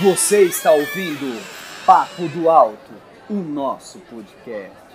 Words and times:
Você 0.00 0.42
está 0.42 0.72
ouvindo 0.72 1.40
Papo 1.84 2.28
do 2.28 2.48
Alto, 2.48 2.92
o 3.28 3.34
nosso 3.34 3.98
podcast. 4.00 4.91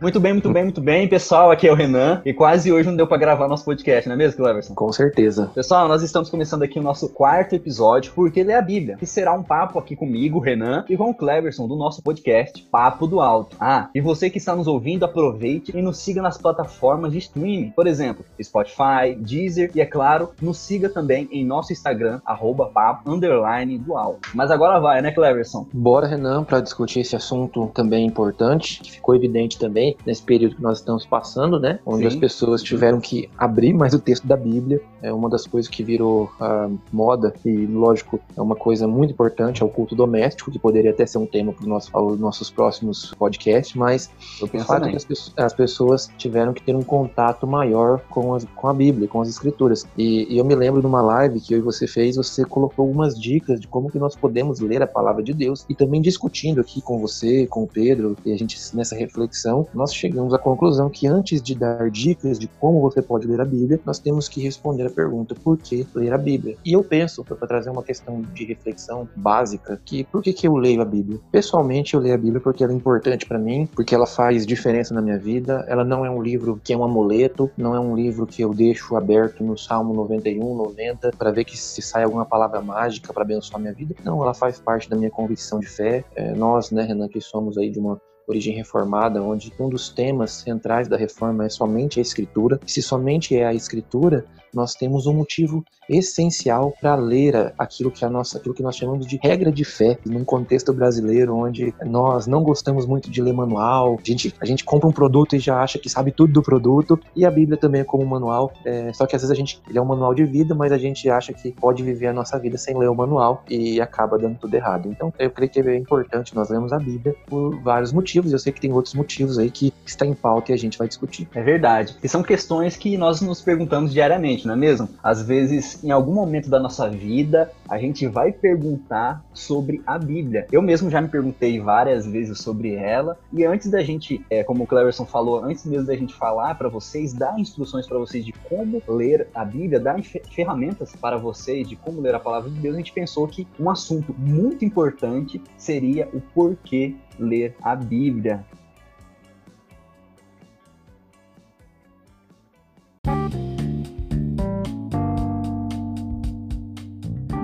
Muito 0.00 0.18
bem, 0.18 0.32
muito 0.32 0.50
bem, 0.50 0.64
muito 0.64 0.80
bem, 0.80 1.06
pessoal. 1.06 1.50
Aqui 1.50 1.68
é 1.68 1.72
o 1.72 1.74
Renan. 1.74 2.22
E 2.24 2.32
quase 2.32 2.72
hoje 2.72 2.88
não 2.88 2.96
deu 2.96 3.06
para 3.06 3.18
gravar 3.18 3.46
nosso 3.46 3.66
podcast, 3.66 4.08
não 4.08 4.14
é 4.14 4.16
mesmo, 4.16 4.38
Cleverson? 4.38 4.74
Com 4.74 4.90
certeza. 4.90 5.50
Pessoal, 5.54 5.86
nós 5.88 6.02
estamos 6.02 6.30
começando 6.30 6.62
aqui 6.62 6.78
o 6.78 6.82
nosso 6.82 7.10
quarto 7.10 7.54
episódio, 7.54 8.10
porque 8.14 8.42
ler 8.42 8.54
a 8.54 8.62
Bíblia, 8.62 8.96
que 8.96 9.04
será 9.04 9.34
um 9.34 9.42
papo 9.42 9.78
aqui 9.78 9.94
comigo, 9.94 10.38
Renan, 10.38 10.86
e 10.88 10.96
com 10.96 11.10
o 11.10 11.14
Cleverson, 11.14 11.68
do 11.68 11.76
nosso 11.76 12.02
podcast 12.02 12.66
Papo 12.70 13.06
do 13.06 13.20
Alto. 13.20 13.58
Ah, 13.60 13.90
e 13.94 14.00
você 14.00 14.30
que 14.30 14.38
está 14.38 14.56
nos 14.56 14.66
ouvindo, 14.66 15.04
aproveite 15.04 15.76
e 15.76 15.82
nos 15.82 15.98
siga 15.98 16.22
nas 16.22 16.38
plataformas 16.38 17.12
de 17.12 17.18
streaming. 17.18 17.70
Por 17.76 17.86
exemplo, 17.86 18.24
Spotify, 18.42 19.14
Deezer 19.18 19.70
e, 19.74 19.82
é 19.82 19.86
claro, 19.86 20.30
nos 20.40 20.56
siga 20.56 20.88
também 20.88 21.28
em 21.30 21.44
nosso 21.44 21.74
Instagram, 21.74 22.22
arroba 22.24 22.70
papo, 22.72 23.10
underline 23.10 23.76
do 23.76 23.94
alto. 23.94 24.30
Mas 24.34 24.50
agora 24.50 24.80
vai, 24.80 25.02
né, 25.02 25.12
Cleverson? 25.12 25.66
Bora, 25.74 26.06
Renan, 26.06 26.42
para 26.42 26.60
discutir 26.60 27.00
esse 27.00 27.14
assunto 27.14 27.66
também 27.74 28.06
importante, 28.06 28.80
que 28.80 28.92
ficou 28.92 29.14
evidente 29.14 29.58
também 29.58 29.89
nesse 30.06 30.22
período 30.22 30.56
que 30.56 30.62
nós 30.62 30.78
estamos 30.78 31.06
passando, 31.06 31.58
né? 31.58 31.78
Onde 31.84 32.02
Sim. 32.02 32.06
as 32.08 32.16
pessoas 32.16 32.62
tiveram 32.62 33.00
que 33.00 33.28
abrir 33.36 33.72
mais 33.72 33.94
o 33.94 33.98
texto 33.98 34.26
da 34.26 34.36
Bíblia. 34.36 34.80
É 35.02 35.12
uma 35.12 35.28
das 35.28 35.46
coisas 35.46 35.70
que 35.70 35.82
virou 35.82 36.30
a 36.40 36.68
moda 36.92 37.32
e, 37.44 37.66
lógico, 37.66 38.20
é 38.36 38.40
uma 38.40 38.56
coisa 38.56 38.86
muito 38.86 39.12
importante, 39.12 39.62
é 39.62 39.64
o 39.64 39.68
culto 39.68 39.94
doméstico, 39.94 40.50
que 40.50 40.58
poderia 40.58 40.90
até 40.90 41.06
ser 41.06 41.18
um 41.18 41.26
tema 41.26 41.52
para 41.52 41.62
os 41.62 41.68
nossos, 41.68 42.18
nossos 42.18 42.50
próximos 42.50 43.14
podcasts, 43.18 43.74
mas 43.74 44.10
o 44.40 44.46
fato 44.46 44.88
que 44.88 44.96
as 44.96 45.04
pessoas, 45.04 45.34
as 45.36 45.52
pessoas, 45.52 46.10
tiveram 46.18 46.52
que 46.52 46.62
ter 46.62 46.76
um 46.76 46.82
contato 46.82 47.46
maior 47.46 48.00
com, 48.10 48.34
as, 48.34 48.44
com 48.54 48.68
a 48.68 48.74
Bíblia, 48.74 49.08
com 49.08 49.20
as 49.20 49.28
Escrituras. 49.28 49.86
E, 49.96 50.32
e 50.32 50.38
eu 50.38 50.44
me 50.44 50.54
lembro 50.54 50.80
de 50.80 50.86
uma 50.86 51.00
live 51.00 51.40
que 51.40 51.54
eu 51.54 51.58
e 51.58 51.62
você 51.62 51.86
fez, 51.86 52.16
você 52.16 52.44
colocou 52.44 52.84
algumas 52.84 53.18
dicas 53.18 53.60
de 53.60 53.66
como 53.66 53.90
que 53.90 53.98
nós 53.98 54.14
podemos 54.16 54.60
ler 54.60 54.82
a 54.82 54.86
palavra 54.86 55.22
de 55.22 55.32
Deus 55.32 55.64
e 55.68 55.74
também 55.74 56.00
discutindo 56.00 56.60
aqui 56.60 56.80
com 56.80 56.98
você, 56.98 57.46
com 57.46 57.62
o 57.62 57.66
Pedro, 57.66 58.16
e 58.24 58.32
a 58.32 58.36
gente 58.36 58.58
nessa 58.74 58.94
reflexão, 58.94 59.66
nós 59.80 59.94
chegamos 59.94 60.34
à 60.34 60.38
conclusão 60.38 60.90
que 60.90 61.06
antes 61.06 61.40
de 61.40 61.54
dar 61.54 61.90
dicas 61.90 62.38
de 62.38 62.46
como 62.46 62.82
você 62.82 63.00
pode 63.00 63.26
ler 63.26 63.40
a 63.40 63.46
Bíblia, 63.46 63.80
nós 63.86 63.98
temos 63.98 64.28
que 64.28 64.42
responder 64.42 64.86
a 64.86 64.90
pergunta 64.90 65.34
por 65.34 65.56
que 65.56 65.86
ler 65.94 66.12
a 66.12 66.18
Bíblia. 66.18 66.54
E 66.62 66.74
eu 66.74 66.84
penso, 66.84 67.24
para 67.24 67.46
trazer 67.46 67.70
uma 67.70 67.82
questão 67.82 68.20
de 68.20 68.44
reflexão 68.44 69.08
básica, 69.16 69.80
que 69.82 70.04
por 70.04 70.22
que, 70.22 70.34
que 70.34 70.46
eu 70.46 70.54
leio 70.54 70.82
a 70.82 70.84
Bíblia? 70.84 71.18
Pessoalmente, 71.32 71.94
eu 71.94 72.00
leio 72.00 72.14
a 72.14 72.18
Bíblia 72.18 72.42
porque 72.42 72.62
ela 72.62 72.74
é 72.74 72.76
importante 72.76 73.24
para 73.24 73.38
mim, 73.38 73.66
porque 73.74 73.94
ela 73.94 74.06
faz 74.06 74.44
diferença 74.44 74.92
na 74.92 75.00
minha 75.00 75.16
vida. 75.16 75.64
Ela 75.66 75.82
não 75.82 76.04
é 76.04 76.10
um 76.10 76.20
livro 76.20 76.60
que 76.62 76.74
é 76.74 76.76
um 76.76 76.84
amuleto, 76.84 77.50
não 77.56 77.74
é 77.74 77.80
um 77.80 77.96
livro 77.96 78.26
que 78.26 78.42
eu 78.42 78.52
deixo 78.52 78.96
aberto 78.96 79.42
no 79.42 79.56
Salmo 79.56 79.94
91, 79.94 80.56
90, 80.56 81.12
para 81.16 81.30
ver 81.30 81.44
que 81.44 81.56
se 81.56 81.80
sai 81.80 82.04
alguma 82.04 82.26
palavra 82.26 82.60
mágica 82.60 83.14
para 83.14 83.22
abençoar 83.22 83.58
minha 83.58 83.72
vida. 83.72 83.94
Não, 84.04 84.22
ela 84.22 84.34
faz 84.34 84.60
parte 84.60 84.90
da 84.90 84.96
minha 84.96 85.10
convicção 85.10 85.58
de 85.58 85.66
fé. 85.66 86.04
É, 86.14 86.34
nós, 86.34 86.70
né, 86.70 86.82
Renan, 86.82 87.08
que 87.08 87.20
somos 87.22 87.56
aí 87.56 87.70
de 87.70 87.78
uma 87.78 87.98
origem 88.30 88.54
reformada, 88.54 89.22
onde 89.22 89.52
um 89.58 89.68
dos 89.68 89.88
temas 89.88 90.30
centrais 90.30 90.88
da 90.88 90.96
reforma 90.96 91.44
é 91.44 91.48
somente 91.48 91.98
a 91.98 92.02
escritura. 92.02 92.58
Se 92.66 92.80
somente 92.80 93.36
é 93.36 93.44
a 93.44 93.54
escritura, 93.54 94.24
nós 94.54 94.74
temos 94.74 95.06
um 95.06 95.14
motivo 95.14 95.64
essencial 95.88 96.72
para 96.80 96.94
ler 96.94 97.52
aquilo 97.58 97.90
que 97.90 98.04
a 98.04 98.10
nossa, 98.10 98.38
aquilo 98.38 98.54
que 98.54 98.62
nós 98.62 98.76
chamamos 98.76 99.06
de 99.06 99.18
regra 99.22 99.50
de 99.50 99.64
fé, 99.64 99.98
num 100.06 100.24
contexto 100.24 100.72
brasileiro 100.72 101.34
onde 101.34 101.74
nós 101.84 102.26
não 102.26 102.42
gostamos 102.42 102.86
muito 102.86 103.10
de 103.10 103.20
ler 103.20 103.32
manual, 103.32 103.98
a 104.00 104.08
gente, 104.08 104.34
a 104.40 104.46
gente 104.46 104.64
compra 104.64 104.88
um 104.88 104.92
produto 104.92 105.34
e 105.34 105.38
já 105.38 105.60
acha 105.60 105.78
que 105.78 105.88
sabe 105.88 106.12
tudo 106.12 106.32
do 106.32 106.42
produto, 106.42 106.98
e 107.16 107.24
a 107.24 107.30
Bíblia 107.30 107.56
também 107.56 107.80
é 107.80 107.84
como 107.84 108.04
um 108.04 108.06
manual, 108.06 108.52
é, 108.64 108.92
só 108.92 109.06
que 109.06 109.16
às 109.16 109.22
vezes 109.22 109.32
a 109.32 109.38
gente, 109.38 109.60
ele 109.68 109.78
é 109.78 109.82
um 109.82 109.86
manual 109.86 110.14
de 110.14 110.24
vida, 110.24 110.54
mas 110.54 110.70
a 110.70 110.78
gente 110.78 111.08
acha 111.10 111.32
que 111.32 111.52
pode 111.52 111.82
viver 111.82 112.06
a 112.06 112.12
nossa 112.12 112.38
vida 112.38 112.56
sem 112.56 112.76
ler 112.78 112.88
o 112.88 112.94
manual 112.94 113.42
e 113.48 113.80
acaba 113.80 114.18
dando 114.18 114.38
tudo 114.38 114.54
errado. 114.54 114.88
Então, 114.88 115.12
eu 115.18 115.30
creio 115.30 115.50
que 115.50 115.60
é 115.60 115.76
importante 115.76 116.34
nós 116.34 116.48
lermos 116.48 116.72
a 116.72 116.78
Bíblia 116.78 117.14
por 117.26 117.60
vários 117.62 117.92
motivos, 117.92 118.32
eu 118.32 118.38
sei 118.38 118.52
que 118.52 118.60
tem 118.60 118.72
outros 118.72 118.94
motivos 118.94 119.38
aí 119.38 119.50
que 119.50 119.72
está 119.84 120.06
em 120.06 120.14
pauta 120.14 120.52
e 120.52 120.54
a 120.54 120.58
gente 120.58 120.78
vai 120.78 120.86
discutir. 120.86 121.28
É 121.34 121.42
verdade, 121.42 121.96
e 122.02 122.08
são 122.08 122.22
questões 122.22 122.76
que 122.76 122.96
nós 122.96 123.20
nos 123.20 123.40
perguntamos 123.40 123.92
diariamente, 123.92 124.39
não 124.46 124.54
é 124.54 124.56
mesmo? 124.56 124.88
Às 125.02 125.22
vezes 125.22 125.82
em 125.82 125.90
algum 125.90 126.12
momento 126.12 126.48
da 126.48 126.58
nossa 126.58 126.88
vida, 126.88 127.50
a 127.68 127.78
gente 127.78 128.06
vai 128.06 128.32
perguntar 128.32 129.24
sobre 129.32 129.82
a 129.86 129.98
Bíblia. 129.98 130.46
Eu 130.50 130.62
mesmo 130.62 130.90
já 130.90 131.00
me 131.00 131.08
perguntei 131.08 131.60
várias 131.60 132.06
vezes 132.06 132.38
sobre 132.38 132.74
ela, 132.74 133.18
e 133.32 133.44
antes 133.44 133.70
da 133.70 133.82
gente, 133.82 134.24
é, 134.30 134.42
como 134.42 134.64
o 134.64 134.66
Cleverson 134.66 135.04
falou, 135.04 135.44
antes 135.44 135.64
mesmo 135.64 135.86
da 135.86 135.94
gente 135.94 136.14
falar 136.14 136.54
para 136.56 136.68
vocês, 136.68 137.12
dar 137.12 137.38
instruções 137.38 137.86
para 137.86 137.98
vocês 137.98 138.24
de 138.24 138.32
como 138.32 138.82
ler 138.88 139.28
a 139.34 139.44
Bíblia, 139.44 139.78
dar 139.78 140.00
ferramentas 140.02 140.94
para 140.96 141.16
vocês 141.16 141.68
de 141.68 141.76
como 141.76 142.00
ler 142.00 142.14
a 142.14 142.20
palavra 142.20 142.50
de 142.50 142.58
Deus, 142.58 142.74
a 142.74 142.78
gente 142.78 142.92
pensou 142.92 143.26
que 143.26 143.46
um 143.58 143.70
assunto 143.70 144.14
muito 144.18 144.64
importante 144.64 145.40
seria 145.56 146.08
o 146.12 146.20
porquê 146.20 146.94
ler 147.18 147.54
a 147.62 147.74
Bíblia. 147.76 148.44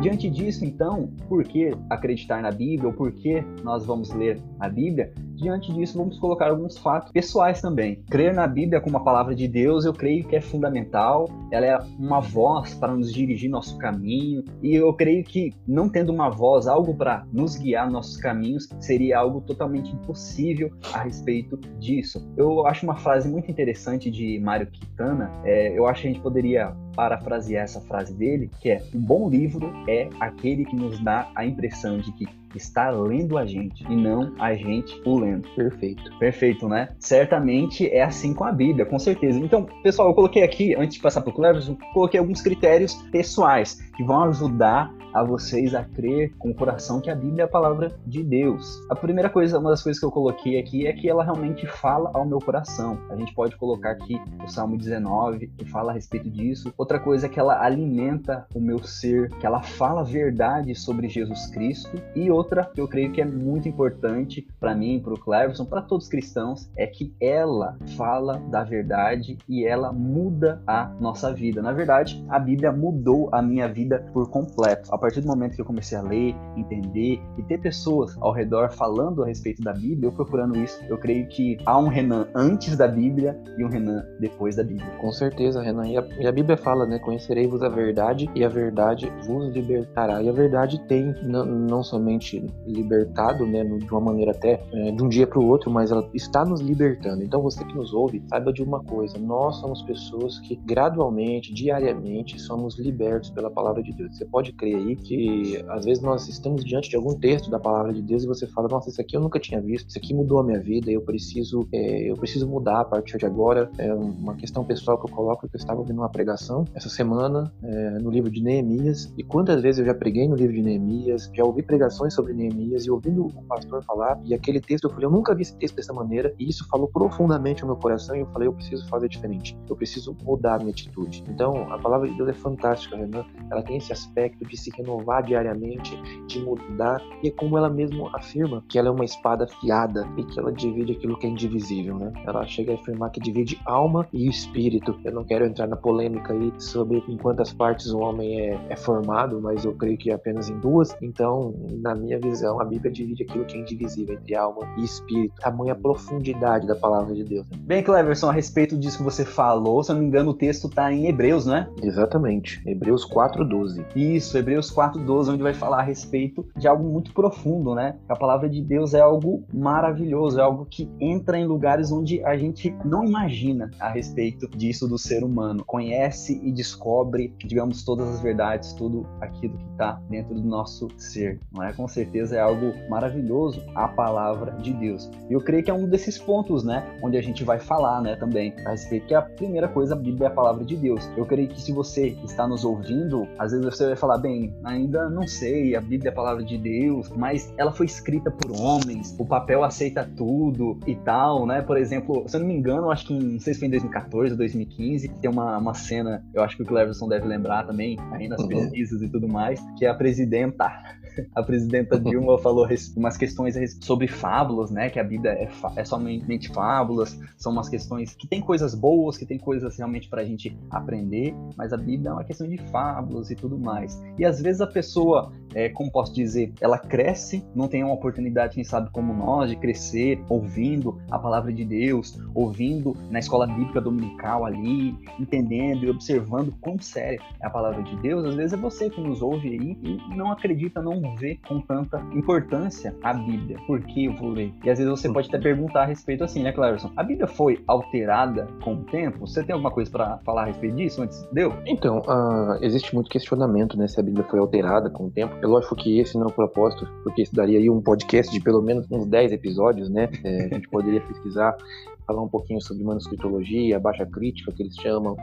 Diante 0.06 0.30
disso, 0.30 0.64
então, 0.64 1.10
por 1.28 1.42
que 1.42 1.72
acreditar 1.90 2.40
na 2.40 2.52
Bíblia 2.52 2.86
ou 2.86 2.94
por 2.94 3.10
que 3.10 3.40
nós 3.64 3.84
vamos 3.84 4.12
ler 4.12 4.40
a 4.60 4.68
Bíblia? 4.68 5.12
Diante 5.36 5.72
disso, 5.72 5.98
vamos 5.98 6.18
colocar 6.18 6.48
alguns 6.48 6.78
fatos 6.78 7.12
pessoais 7.12 7.60
também. 7.60 8.02
Crer 8.08 8.34
na 8.34 8.46
Bíblia 8.46 8.80
como 8.80 8.96
a 8.96 9.00
palavra 9.00 9.34
de 9.34 9.46
Deus, 9.46 9.84
eu 9.84 9.92
creio 9.92 10.26
que 10.26 10.34
é 10.34 10.40
fundamental. 10.40 11.28
Ela 11.52 11.66
é 11.66 11.78
uma 11.98 12.20
voz 12.20 12.74
para 12.74 12.94
nos 12.94 13.12
dirigir 13.12 13.50
nosso 13.50 13.76
caminho. 13.78 14.42
E 14.62 14.74
eu 14.74 14.92
creio 14.94 15.22
que, 15.22 15.52
não 15.68 15.88
tendo 15.88 16.10
uma 16.12 16.30
voz, 16.30 16.66
algo 16.66 16.94
para 16.94 17.26
nos 17.32 17.56
guiar 17.56 17.90
nossos 17.90 18.16
caminhos, 18.16 18.68
seria 18.80 19.18
algo 19.18 19.40
totalmente 19.42 19.92
impossível 19.92 20.70
a 20.92 21.02
respeito 21.02 21.58
disso. 21.78 22.26
Eu 22.36 22.66
acho 22.66 22.84
uma 22.86 22.96
frase 22.96 23.28
muito 23.28 23.50
interessante 23.50 24.10
de 24.10 24.40
Mário 24.40 24.66
Quintana. 24.66 25.30
É, 25.44 25.76
eu 25.76 25.86
acho 25.86 26.02
que 26.02 26.08
a 26.08 26.10
gente 26.12 26.22
poderia 26.22 26.74
parafrasear 26.94 27.64
essa 27.64 27.80
frase 27.82 28.14
dele, 28.14 28.50
que 28.60 28.70
é: 28.70 28.82
um 28.94 29.00
bom 29.00 29.28
livro 29.28 29.70
é 29.86 30.08
aquele 30.18 30.64
que 30.64 30.74
nos 30.74 30.98
dá 31.00 31.30
a 31.34 31.44
impressão 31.44 31.98
de 31.98 32.10
que 32.12 32.26
está 32.56 32.90
lendo 32.90 33.38
a 33.38 33.46
gente 33.46 33.84
e 33.88 33.96
não 33.96 34.32
a 34.38 34.54
gente 34.54 35.00
o 35.04 35.18
lendo. 35.18 35.48
Perfeito. 35.54 36.18
Perfeito, 36.18 36.68
né? 36.68 36.88
Certamente 36.98 37.88
é 37.88 38.02
assim 38.02 38.34
com 38.34 38.44
a 38.44 38.52
Bíblia, 38.52 38.86
com 38.86 38.98
certeza. 38.98 39.38
Então, 39.38 39.66
pessoal, 39.82 40.08
eu 40.08 40.14
coloquei 40.14 40.42
aqui, 40.42 40.74
antes 40.74 40.96
de 40.96 41.02
passar 41.02 41.20
para 41.20 41.30
o 41.30 41.34
Cleverson, 41.34 41.76
coloquei 41.92 42.18
alguns 42.18 42.40
critérios 42.40 42.94
pessoais 43.10 43.74
que 43.96 44.04
vão 44.04 44.24
ajudar 44.24 44.92
a 45.16 45.24
vocês 45.24 45.74
a 45.74 45.82
crer 45.82 46.34
com 46.38 46.50
o 46.50 46.54
coração 46.54 47.00
que 47.00 47.08
a 47.08 47.14
Bíblia 47.14 47.44
é 47.44 47.46
a 47.46 47.48
palavra 47.48 47.90
de 48.06 48.22
Deus. 48.22 48.78
A 48.90 48.94
primeira 48.94 49.30
coisa, 49.30 49.58
uma 49.58 49.70
das 49.70 49.82
coisas 49.82 49.98
que 49.98 50.04
eu 50.04 50.10
coloquei 50.10 50.58
aqui 50.58 50.86
é 50.86 50.92
que 50.92 51.08
ela 51.08 51.24
realmente 51.24 51.66
fala 51.66 52.10
ao 52.12 52.26
meu 52.26 52.38
coração. 52.38 52.98
A 53.08 53.16
gente 53.16 53.34
pode 53.34 53.56
colocar 53.56 53.92
aqui 53.92 54.20
o 54.44 54.48
Salmo 54.48 54.76
19, 54.76 55.46
que 55.56 55.64
fala 55.64 55.90
a 55.90 55.94
respeito 55.94 56.28
disso. 56.28 56.70
Outra 56.76 57.00
coisa 57.00 57.24
é 57.24 57.28
que 57.30 57.40
ela 57.40 57.64
alimenta 57.64 58.46
o 58.54 58.60
meu 58.60 58.84
ser, 58.84 59.30
que 59.40 59.46
ela 59.46 59.62
fala 59.62 60.02
a 60.02 60.04
verdade 60.04 60.74
sobre 60.74 61.08
Jesus 61.08 61.46
Cristo. 61.46 61.98
E 62.14 62.30
outra 62.30 62.70
que 62.74 62.80
eu 62.80 62.86
creio 62.86 63.10
que 63.10 63.22
é 63.22 63.24
muito 63.24 63.66
importante 63.66 64.46
para 64.60 64.74
mim, 64.74 65.00
para 65.00 65.14
o 65.14 65.18
Cleverson, 65.18 65.64
para 65.64 65.80
todos 65.80 66.04
os 66.04 66.10
cristãos, 66.10 66.70
é 66.76 66.86
que 66.86 67.14
ela 67.18 67.78
fala 67.96 68.38
da 68.50 68.62
verdade 68.62 69.38
e 69.48 69.64
ela 69.64 69.94
muda 69.94 70.62
a 70.66 70.92
nossa 71.00 71.32
vida. 71.32 71.62
Na 71.62 71.72
verdade, 71.72 72.22
a 72.28 72.38
Bíblia 72.38 72.70
mudou 72.70 73.30
a 73.32 73.40
minha 73.40 73.66
vida 73.66 74.06
por 74.12 74.28
completo. 74.28 74.94
A 74.94 75.05
partir 75.06 75.20
do 75.20 75.28
momento 75.28 75.54
que 75.54 75.60
eu 75.60 75.64
comecei 75.64 75.96
a 75.96 76.02
ler, 76.02 76.34
entender 76.56 77.22
e 77.38 77.42
ter 77.44 77.58
pessoas 77.58 78.16
ao 78.20 78.32
redor 78.32 78.72
falando 78.72 79.22
a 79.22 79.26
respeito 79.26 79.62
da 79.62 79.72
Bíblia, 79.72 80.08
eu 80.08 80.12
procurando 80.12 80.58
isso, 80.58 80.82
eu 80.88 80.98
creio 80.98 81.28
que 81.28 81.56
há 81.64 81.78
um 81.78 81.86
Renan 81.86 82.26
antes 82.34 82.76
da 82.76 82.88
Bíblia 82.88 83.40
e 83.56 83.64
um 83.64 83.68
Renan 83.68 84.04
depois 84.18 84.56
da 84.56 84.64
Bíblia. 84.64 84.90
Com 85.00 85.12
certeza, 85.12 85.62
Renan. 85.62 85.86
E 85.86 85.96
a, 85.96 86.04
e 86.18 86.26
a 86.26 86.32
Bíblia 86.32 86.56
fala, 86.56 86.86
né? 86.86 86.98
Conhecerei-vos 86.98 87.62
a 87.62 87.68
verdade 87.68 88.28
e 88.34 88.44
a 88.44 88.48
verdade 88.48 89.08
vos 89.24 89.54
libertará. 89.54 90.20
E 90.20 90.28
a 90.28 90.32
verdade 90.32 90.80
tem 90.88 91.14
não 91.22 91.84
somente 91.84 92.44
libertado, 92.66 93.46
né? 93.46 93.62
De 93.62 93.88
uma 93.88 94.00
maneira 94.00 94.32
até 94.32 94.60
é, 94.72 94.90
de 94.90 95.04
um 95.04 95.08
dia 95.08 95.26
para 95.28 95.38
o 95.38 95.46
outro, 95.46 95.70
mas 95.70 95.92
ela 95.92 96.10
está 96.12 96.44
nos 96.44 96.60
libertando. 96.60 97.22
Então 97.22 97.40
você 97.40 97.64
que 97.64 97.76
nos 97.76 97.94
ouve, 97.94 98.24
saiba 98.26 98.52
de 98.52 98.60
uma 98.60 98.82
coisa: 98.82 99.16
nós 99.18 99.54
somos 99.60 99.82
pessoas 99.82 100.40
que 100.40 100.56
gradualmente, 100.56 101.54
diariamente, 101.54 102.40
somos 102.40 102.76
libertos 102.76 103.30
pela 103.30 103.48
palavra 103.48 103.84
de 103.84 103.92
Deus. 103.92 104.16
Você 104.16 104.24
pode 104.24 104.52
crer 104.52 104.74
aí 104.74 104.95
que 104.96 105.64
às 105.68 105.84
vezes 105.84 106.02
nós 106.02 106.28
estamos 106.28 106.64
diante 106.64 106.88
de 106.88 106.96
algum 106.96 107.14
texto 107.14 107.50
da 107.50 107.58
palavra 107.58 107.92
de 107.92 108.02
Deus 108.02 108.24
e 108.24 108.26
você 108.26 108.46
fala, 108.46 108.68
nossa, 108.68 108.88
isso 108.88 109.00
aqui 109.00 109.16
eu 109.16 109.20
nunca 109.20 109.38
tinha 109.38 109.60
visto, 109.60 109.88
isso 109.88 109.98
aqui 109.98 110.14
mudou 110.14 110.40
a 110.40 110.44
minha 110.44 110.60
vida, 110.60 110.90
eu 110.90 111.00
preciso, 111.00 111.66
é, 111.72 112.10
eu 112.10 112.16
preciso 112.16 112.46
mudar 112.46 112.80
a 112.80 112.84
partir 112.84 113.18
de 113.18 113.26
agora. 113.26 113.70
É 113.78 113.92
uma 113.92 114.34
questão 114.34 114.64
pessoal 114.64 114.98
que 114.98 115.10
eu 115.10 115.14
coloco, 115.14 115.48
que 115.48 115.56
eu 115.56 115.58
estava 115.58 115.80
ouvindo 115.80 115.98
uma 115.98 116.08
pregação 116.08 116.64
essa 116.74 116.88
semana 116.88 117.52
é, 117.62 117.90
no 117.98 118.10
livro 118.10 118.30
de 118.30 118.42
Neemias, 118.42 119.12
e 119.16 119.22
quantas 119.22 119.62
vezes 119.62 119.80
eu 119.80 119.86
já 119.86 119.94
preguei 119.94 120.28
no 120.28 120.36
livro 120.36 120.54
de 120.54 120.62
Neemias, 120.62 121.30
já 121.34 121.44
ouvi 121.44 121.62
pregações 121.62 122.14
sobre 122.14 122.32
Neemias, 122.32 122.84
e 122.84 122.90
ouvindo 122.90 123.26
o 123.26 123.42
pastor 123.44 123.82
falar, 123.84 124.20
e 124.24 124.34
aquele 124.34 124.60
texto 124.60 124.84
eu 124.84 124.90
falei, 124.90 125.06
eu 125.06 125.10
nunca 125.10 125.34
vi 125.34 125.42
esse 125.42 125.56
texto 125.56 125.76
dessa 125.76 125.92
maneira, 125.92 126.34
e 126.38 126.48
isso 126.48 126.66
falou 126.68 126.88
profundamente 126.88 127.62
ao 127.62 127.68
meu 127.68 127.76
coração, 127.76 128.16
e 128.16 128.20
eu 128.20 128.26
falei, 128.26 128.48
eu 128.48 128.52
preciso 128.52 128.88
fazer 128.88 129.08
diferente, 129.08 129.56
eu 129.68 129.76
preciso 129.76 130.16
mudar 130.22 130.54
a 130.54 130.58
minha 130.58 130.70
atitude. 130.70 131.24
Então, 131.28 131.72
a 131.72 131.78
palavra 131.78 132.08
de 132.08 132.16
Deus 132.16 132.28
é 132.28 132.32
fantástica, 132.32 132.96
Renan, 132.96 133.24
ela 133.50 133.62
tem 133.62 133.76
esse 133.76 133.92
aspecto 133.92 134.46
de 134.46 134.56
se 134.56 134.70
renovar 134.86 135.22
diariamente, 135.22 135.96
de 136.26 136.40
mudar, 136.40 137.02
e 137.22 137.28
é 137.28 137.30
como 137.30 137.58
ela 137.58 137.68
mesma 137.68 138.08
afirma, 138.14 138.62
que 138.68 138.78
ela 138.78 138.88
é 138.88 138.90
uma 138.90 139.04
espada 139.04 139.44
afiada, 139.44 140.06
e 140.16 140.22
que 140.24 140.38
ela 140.38 140.52
divide 140.52 140.92
aquilo 140.92 141.18
que 141.18 141.26
é 141.26 141.30
indivisível, 141.30 141.98
né? 141.98 142.12
Ela 142.24 142.46
chega 142.46 142.72
a 142.72 142.76
afirmar 142.76 143.10
que 143.10 143.20
divide 143.20 143.60
alma 143.66 144.06
e 144.12 144.28
espírito. 144.28 144.98
Eu 145.04 145.12
não 145.12 145.24
quero 145.24 145.44
entrar 145.44 145.66
na 145.66 145.76
polêmica 145.76 146.32
aí 146.32 146.52
sobre 146.58 147.02
em 147.08 147.16
quantas 147.16 147.52
partes 147.52 147.90
o 147.90 147.98
homem 147.98 148.40
é, 148.40 148.60
é 148.68 148.76
formado, 148.76 149.40
mas 149.40 149.64
eu 149.64 149.74
creio 149.74 149.98
que 149.98 150.10
é 150.10 150.14
apenas 150.14 150.48
em 150.48 150.58
duas. 150.58 150.96
Então, 151.02 151.54
na 151.82 151.94
minha 151.94 152.18
visão, 152.18 152.60
a 152.60 152.64
Bíblia 152.64 152.92
divide 152.92 153.24
aquilo 153.24 153.44
que 153.44 153.56
é 153.56 153.60
indivisível 153.60 154.14
entre 154.14 154.36
alma 154.36 154.68
e 154.78 154.84
espírito. 154.84 155.34
Tamanha 155.40 155.74
profundidade 155.74 156.66
da 156.66 156.74
palavra 156.74 157.14
de 157.14 157.24
Deus. 157.24 157.46
Né? 157.50 157.58
Bem, 157.60 157.82
Cleverson, 157.82 158.28
a 158.28 158.32
respeito 158.32 158.76
disso 158.76 158.98
que 158.98 159.04
você 159.04 159.24
falou, 159.24 159.82
se 159.82 159.90
eu 159.90 159.94
não 159.94 160.02
me 160.02 160.08
engano, 160.08 160.30
o 160.30 160.34
texto 160.34 160.68
está 160.68 160.92
em 160.92 161.06
Hebreus, 161.06 161.46
né? 161.46 161.68
Exatamente. 161.82 162.62
Hebreus 162.66 163.04
4:12. 163.04 163.84
Isso, 163.94 164.36
Hebreus 164.36 164.65
4:12, 164.70 165.30
onde 165.30 165.42
vai 165.42 165.54
falar 165.54 165.80
a 165.80 165.82
respeito 165.82 166.46
de 166.56 166.66
algo 166.66 166.84
muito 166.84 167.12
profundo, 167.12 167.74
né? 167.74 167.96
A 168.08 168.16
palavra 168.16 168.48
de 168.48 168.62
Deus 168.62 168.94
é 168.94 169.00
algo 169.00 169.44
maravilhoso, 169.52 170.38
é 170.38 170.42
algo 170.42 170.66
que 170.66 170.90
entra 171.00 171.38
em 171.38 171.46
lugares 171.46 171.90
onde 171.92 172.24
a 172.24 172.36
gente 172.36 172.74
não 172.84 173.04
imagina 173.04 173.70
a 173.80 173.88
respeito 173.88 174.48
disso 174.48 174.86
do 174.88 174.98
ser 174.98 175.24
humano. 175.24 175.64
Conhece 175.64 176.40
e 176.42 176.52
descobre, 176.52 177.34
digamos, 177.38 177.84
todas 177.84 178.08
as 178.08 178.20
verdades, 178.20 178.72
tudo 178.72 179.06
aquilo 179.20 179.56
que 179.56 179.70
está 179.72 180.00
dentro 180.08 180.34
do 180.34 180.42
nosso 180.42 180.88
ser. 180.96 181.40
Não 181.52 181.62
é? 181.62 181.72
Com 181.72 181.88
certeza 181.88 182.36
é 182.36 182.40
algo 182.40 182.72
maravilhoso 182.88 183.62
a 183.74 183.88
palavra 183.88 184.52
de 184.52 184.72
Deus. 184.72 185.10
E 185.28 185.32
eu 185.32 185.40
creio 185.40 185.62
que 185.62 185.70
é 185.70 185.74
um 185.74 185.88
desses 185.88 186.18
pontos, 186.18 186.64
né, 186.64 186.84
onde 187.02 187.16
a 187.16 187.22
gente 187.22 187.44
vai 187.44 187.58
falar, 187.58 188.00
né, 188.00 188.16
também 188.16 188.54
a 188.64 188.70
respeito 188.70 189.06
que 189.06 189.14
a 189.14 189.22
primeira 189.22 189.68
coisa 189.68 189.94
a 189.94 189.98
Bíblia 189.98 190.28
é 190.28 190.30
a 190.30 190.34
palavra 190.34 190.64
de 190.64 190.76
Deus. 190.76 191.08
Eu 191.16 191.24
creio 191.26 191.48
que 191.48 191.60
se 191.60 191.72
você 191.72 192.16
está 192.24 192.46
nos 192.46 192.64
ouvindo, 192.64 193.26
às 193.38 193.52
vezes 193.52 193.66
você 193.66 193.86
vai 193.86 193.96
falar, 193.96 194.18
bem, 194.18 194.54
ainda 194.64 195.08
não 195.08 195.26
sei, 195.26 195.74
a 195.74 195.80
Bíblia 195.80 196.10
é 196.10 196.12
a 196.12 196.14
palavra 196.14 196.44
de 196.44 196.58
Deus, 196.58 197.08
mas 197.10 197.52
ela 197.56 197.72
foi 197.72 197.86
escrita 197.86 198.30
por 198.30 198.52
homens, 198.52 199.14
o 199.18 199.24
papel 199.24 199.64
aceita 199.64 200.08
tudo 200.16 200.78
e 200.86 200.94
tal, 200.94 201.46
né? 201.46 201.62
Por 201.62 201.76
exemplo, 201.76 202.24
se 202.28 202.36
eu 202.36 202.40
não 202.40 202.46
me 202.46 202.54
engano, 202.54 202.90
acho 202.90 203.06
que 203.06 203.14
em, 203.14 203.20
não 203.20 203.40
sei 203.40 203.54
se 203.54 203.60
foi 203.60 203.68
em 203.68 203.70
2014 203.72 204.32
ou 204.32 204.38
2015, 204.38 205.08
tem 205.08 205.30
uma, 205.30 205.58
uma 205.58 205.74
cena, 205.74 206.24
eu 206.34 206.42
acho 206.42 206.56
que 206.56 206.62
o 206.62 206.66
Cleverson 206.66 207.08
deve 207.08 207.26
lembrar 207.26 207.66
também, 207.66 207.98
aí 208.12 208.28
nas 208.28 208.40
uhum. 208.40 208.48
pesquisas 208.48 209.02
e 209.02 209.08
tudo 209.08 209.28
mais, 209.28 209.60
que 209.78 209.84
é 209.84 209.88
a 209.88 209.94
presidenta 209.94 210.66
a 211.34 211.42
presidenta 211.42 211.98
Dilma 211.98 212.38
falou 212.40 212.66
umas 212.96 213.16
questões 213.16 213.56
sobre 213.80 214.06
fábulas, 214.06 214.70
né? 214.70 214.90
Que 214.90 214.98
a 214.98 215.04
Bíblia 215.04 215.32
é, 215.32 215.48
é 215.76 215.84
somente 215.84 216.48
fábulas, 216.48 217.18
são 217.36 217.52
umas 217.52 217.68
questões 217.68 218.14
que 218.14 218.26
tem 218.26 218.40
coisas 218.40 218.74
boas, 218.74 219.16
que 219.16 219.26
tem 219.26 219.38
coisas 219.38 219.76
realmente 219.76 220.08
para 220.08 220.22
a 220.22 220.24
gente 220.24 220.56
aprender, 220.70 221.34
mas 221.56 221.72
a 221.72 221.76
Bíblia 221.76 222.10
é 222.10 222.12
uma 222.12 222.24
questão 222.24 222.48
de 222.48 222.58
fábulas 222.70 223.30
e 223.30 223.34
tudo 223.34 223.58
mais. 223.58 224.00
E 224.18 224.24
às 224.24 224.40
vezes 224.46 224.60
a 224.60 224.66
pessoa, 224.66 225.32
é, 225.56 225.70
como 225.70 225.90
posso 225.90 226.12
dizer, 226.12 226.52
ela 226.60 226.76
cresce, 226.78 227.42
não 227.54 227.66
tem 227.66 227.82
uma 227.82 227.94
oportunidade, 227.94 228.56
quem 228.56 228.62
sabe 228.62 228.90
como 228.90 229.14
nós, 229.14 229.48
de 229.48 229.56
crescer 229.56 230.22
ouvindo 230.28 231.00
a 231.10 231.18
palavra 231.18 231.50
de 231.50 231.64
Deus, 231.64 232.20
ouvindo 232.34 232.94
na 233.10 233.18
escola 233.18 233.46
bíblica 233.46 233.80
dominical 233.80 234.44
ali, 234.44 234.94
entendendo 235.18 235.84
e 235.84 235.90
observando 235.90 236.52
quão 236.60 236.78
séria 236.78 237.18
é 237.40 237.46
a 237.46 237.48
palavra 237.48 237.82
de 237.82 237.96
Deus. 238.02 238.26
Às 238.26 238.34
vezes 238.34 238.52
é 238.52 238.56
você 238.58 238.90
que 238.90 239.00
nos 239.00 239.22
ouve 239.22 239.48
aí 239.48 239.78
e 239.82 240.14
não 240.14 240.30
acredita, 240.30 240.82
não 240.82 241.16
vê 241.16 241.38
com 241.48 241.58
tanta 241.62 241.98
importância 242.12 242.94
a 243.02 243.14
Bíblia. 243.14 243.56
Por 243.66 243.80
que 243.80 244.04
eu 244.04 244.14
vou 244.14 244.28
ler? 244.28 244.52
E 244.62 244.68
às 244.68 244.78
vezes 244.78 244.90
você 244.90 245.10
pode 245.10 245.28
até 245.28 245.38
perguntar 245.38 245.84
a 245.84 245.86
respeito 245.86 246.22
assim, 246.22 246.42
né, 246.42 246.52
Clarison? 246.52 246.92
A 246.94 247.02
Bíblia 247.02 247.26
foi 247.26 247.64
alterada 247.66 248.46
com 248.62 248.74
o 248.74 248.84
tempo? 248.84 249.26
Você 249.26 249.42
tem 249.42 249.54
alguma 249.54 249.70
coisa 249.70 249.90
para 249.90 250.18
falar 250.18 250.42
a 250.42 250.46
respeito 250.46 250.76
disso 250.76 251.02
antes? 251.02 251.26
Deu? 251.32 251.54
Então, 251.64 252.00
uh, 252.00 252.62
existe 252.62 252.94
muito 252.94 253.08
questionamento, 253.08 253.78
né, 253.78 253.88
se 253.88 253.98
a 253.98 254.02
Bíblia 254.02 254.26
foi 254.28 254.38
alterada 254.38 254.90
com 254.90 255.06
o 255.06 255.10
tempo. 255.10 255.45
É 255.46 255.48
lógico 255.48 255.76
que 255.76 256.00
esse 256.00 256.18
não 256.18 256.24
é 256.24 256.28
o 256.28 256.32
propósito, 256.32 256.88
porque 257.04 257.22
isso 257.22 257.32
daria 257.32 257.60
aí 257.60 257.70
um 257.70 257.80
podcast 257.80 258.32
de 258.32 258.40
pelo 258.40 258.60
menos 258.60 258.84
uns 258.90 259.06
10 259.06 259.30
episódios, 259.30 259.88
né? 259.88 260.08
É, 260.24 260.46
a 260.46 260.48
gente 260.48 260.68
poderia 260.68 261.00
pesquisar 261.00 261.56
falar 262.06 262.22
um 262.22 262.28
pouquinho 262.28 262.60
sobre 262.60 262.84
manuscritologia, 262.84 263.80
baixa 263.80 264.06
crítica, 264.06 264.52
que 264.52 264.62
eles 264.62 264.76
chamam, 264.76 265.16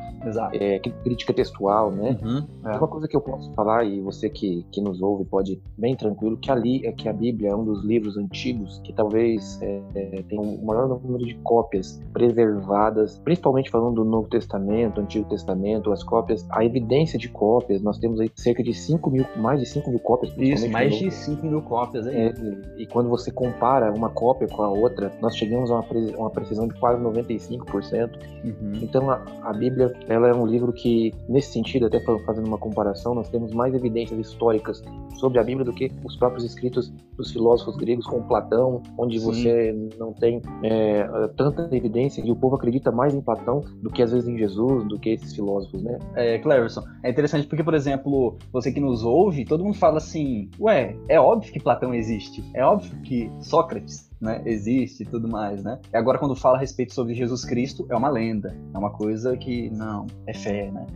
é, 0.53 0.79
crítica 0.79 1.33
textual, 1.33 1.91
né? 1.91 2.17
Uhum, 2.21 2.45
é. 2.65 2.77
Uma 2.77 2.87
coisa 2.87 3.07
que 3.07 3.15
eu 3.15 3.21
posso 3.21 3.51
falar, 3.53 3.85
e 3.85 4.01
você 4.01 4.29
que, 4.29 4.65
que 4.71 4.81
nos 4.81 5.01
ouve 5.01 5.25
pode 5.25 5.61
bem 5.77 5.95
tranquilo, 5.95 6.37
que 6.37 6.51
ali 6.51 6.85
é 6.85 6.91
que 6.91 7.07
a 7.07 7.13
Bíblia 7.13 7.51
é 7.51 7.55
um 7.55 7.63
dos 7.63 7.83
livros 7.83 8.17
antigos 8.17 8.79
que 8.83 8.93
talvez 8.93 9.61
é, 9.61 9.81
é, 9.95 10.23
tenha 10.23 10.41
um 10.41 10.63
maior 10.63 10.87
número 10.87 11.25
de 11.25 11.35
cópias 11.35 12.01
preservadas, 12.11 13.17
principalmente 13.19 13.69
falando 13.69 13.95
do 13.95 14.05
Novo 14.05 14.27
Testamento, 14.27 14.99
Antigo 14.99 15.27
Testamento, 15.29 15.91
as 15.91 16.03
cópias, 16.03 16.45
a 16.49 16.65
evidência 16.65 17.17
de 17.17 17.29
cópias, 17.29 17.81
nós 17.81 17.97
temos 17.97 18.19
aí 18.19 18.29
cerca 18.35 18.61
de 18.61 18.73
5 18.73 19.09
mil, 19.09 19.25
mais 19.37 19.59
de 19.59 19.65
5 19.65 19.89
mil 19.89 19.99
cópias. 19.99 20.33
Isso, 20.37 20.69
mais 20.69 20.95
de 20.95 21.09
5 21.09 21.45
mil 21.45 21.61
cópias 21.61 22.07
aí. 22.07 22.15
É, 22.15 22.33
e 22.77 22.85
quando 22.87 23.09
você 23.09 23.31
compara 23.31 23.91
uma 23.91 24.09
cópia 24.09 24.47
com 24.47 24.61
a 24.61 24.69
outra, 24.69 25.11
nós 25.21 25.35
chegamos 25.35 25.71
a 25.71 25.75
uma, 25.75 25.85
uma 26.17 26.29
precisão 26.29 26.67
de 26.67 26.72
quase 26.79 27.01
95%. 27.01 28.33
Uhum. 28.43 28.73
Então 28.81 29.09
a, 29.09 29.23
a, 29.43 29.53
Bíblia 29.53 29.93
ela 30.07 30.27
é 30.27 30.33
um 30.33 30.45
livro 30.45 30.71
que, 30.73 31.13
nesse 31.29 31.53
sentido, 31.53 31.85
até 31.85 31.99
fazendo 32.25 32.47
uma 32.47 32.57
comparação, 32.57 33.15
nós 33.15 33.29
temos 33.29 33.53
mais 33.53 33.73
evidências 33.73 34.19
históricas 34.19 34.83
sobre 35.15 35.39
a 35.39 35.43
Bíblia 35.43 35.65
do 35.65 35.73
que 35.73 35.91
os 36.03 36.15
próprios 36.17 36.43
escritos 36.43 36.93
dos 37.15 37.31
filósofos 37.31 37.77
gregos, 37.77 38.05
como 38.05 38.27
Platão, 38.27 38.81
onde 38.97 39.19
Sim. 39.19 39.25
você 39.25 39.89
não 39.97 40.13
tem 40.13 40.41
é, 40.63 41.07
tanta 41.37 41.69
evidência 41.75 42.21
e 42.21 42.31
o 42.31 42.35
povo 42.35 42.55
acredita 42.55 42.91
mais 42.91 43.13
em 43.13 43.21
Platão 43.21 43.63
do 43.81 43.89
que 43.89 44.01
às 44.01 44.11
vezes 44.11 44.27
em 44.27 44.37
Jesus, 44.37 44.87
do 44.87 44.99
que 44.99 45.09
esses 45.09 45.33
filósofos, 45.33 45.81
né? 45.81 45.97
É, 46.15 46.39
Clarison, 46.39 46.83
é 47.03 47.09
interessante 47.09 47.47
porque, 47.47 47.63
por 47.63 47.73
exemplo, 47.73 48.37
você 48.51 48.71
que 48.71 48.79
nos 48.79 49.03
ouve, 49.03 49.45
todo 49.45 49.63
mundo 49.63 49.77
fala 49.77 49.97
assim, 49.97 50.49
ué, 50.59 50.95
é 51.07 51.19
óbvio 51.19 51.53
que 51.53 51.59
Platão 51.59 51.93
existe, 51.93 52.43
é 52.53 52.63
óbvio 52.63 52.99
que 53.01 53.31
Sócrates 53.39 54.12
né, 54.23 54.41
existe 54.45 55.03
e 55.03 55.05
tudo 55.05 55.27
mais, 55.27 55.61
né? 55.61 55.77
E 55.93 55.97
agora 55.97 56.17
quando 56.17 56.35
fala 56.35 56.55
a 56.55 56.59
respeito 56.59 56.93
sobre 56.93 57.13
Jesus 57.13 57.43
Cristo, 57.43 57.85
é 57.89 57.95
uma 57.95 58.09
lenda, 58.09 58.57
é 58.73 58.77
uma 58.77 58.91
coisa 58.91 59.35
que 59.35 59.69
não, 59.69 60.07
é 60.25 60.33
fé, 60.33 60.71
né? 60.71 60.87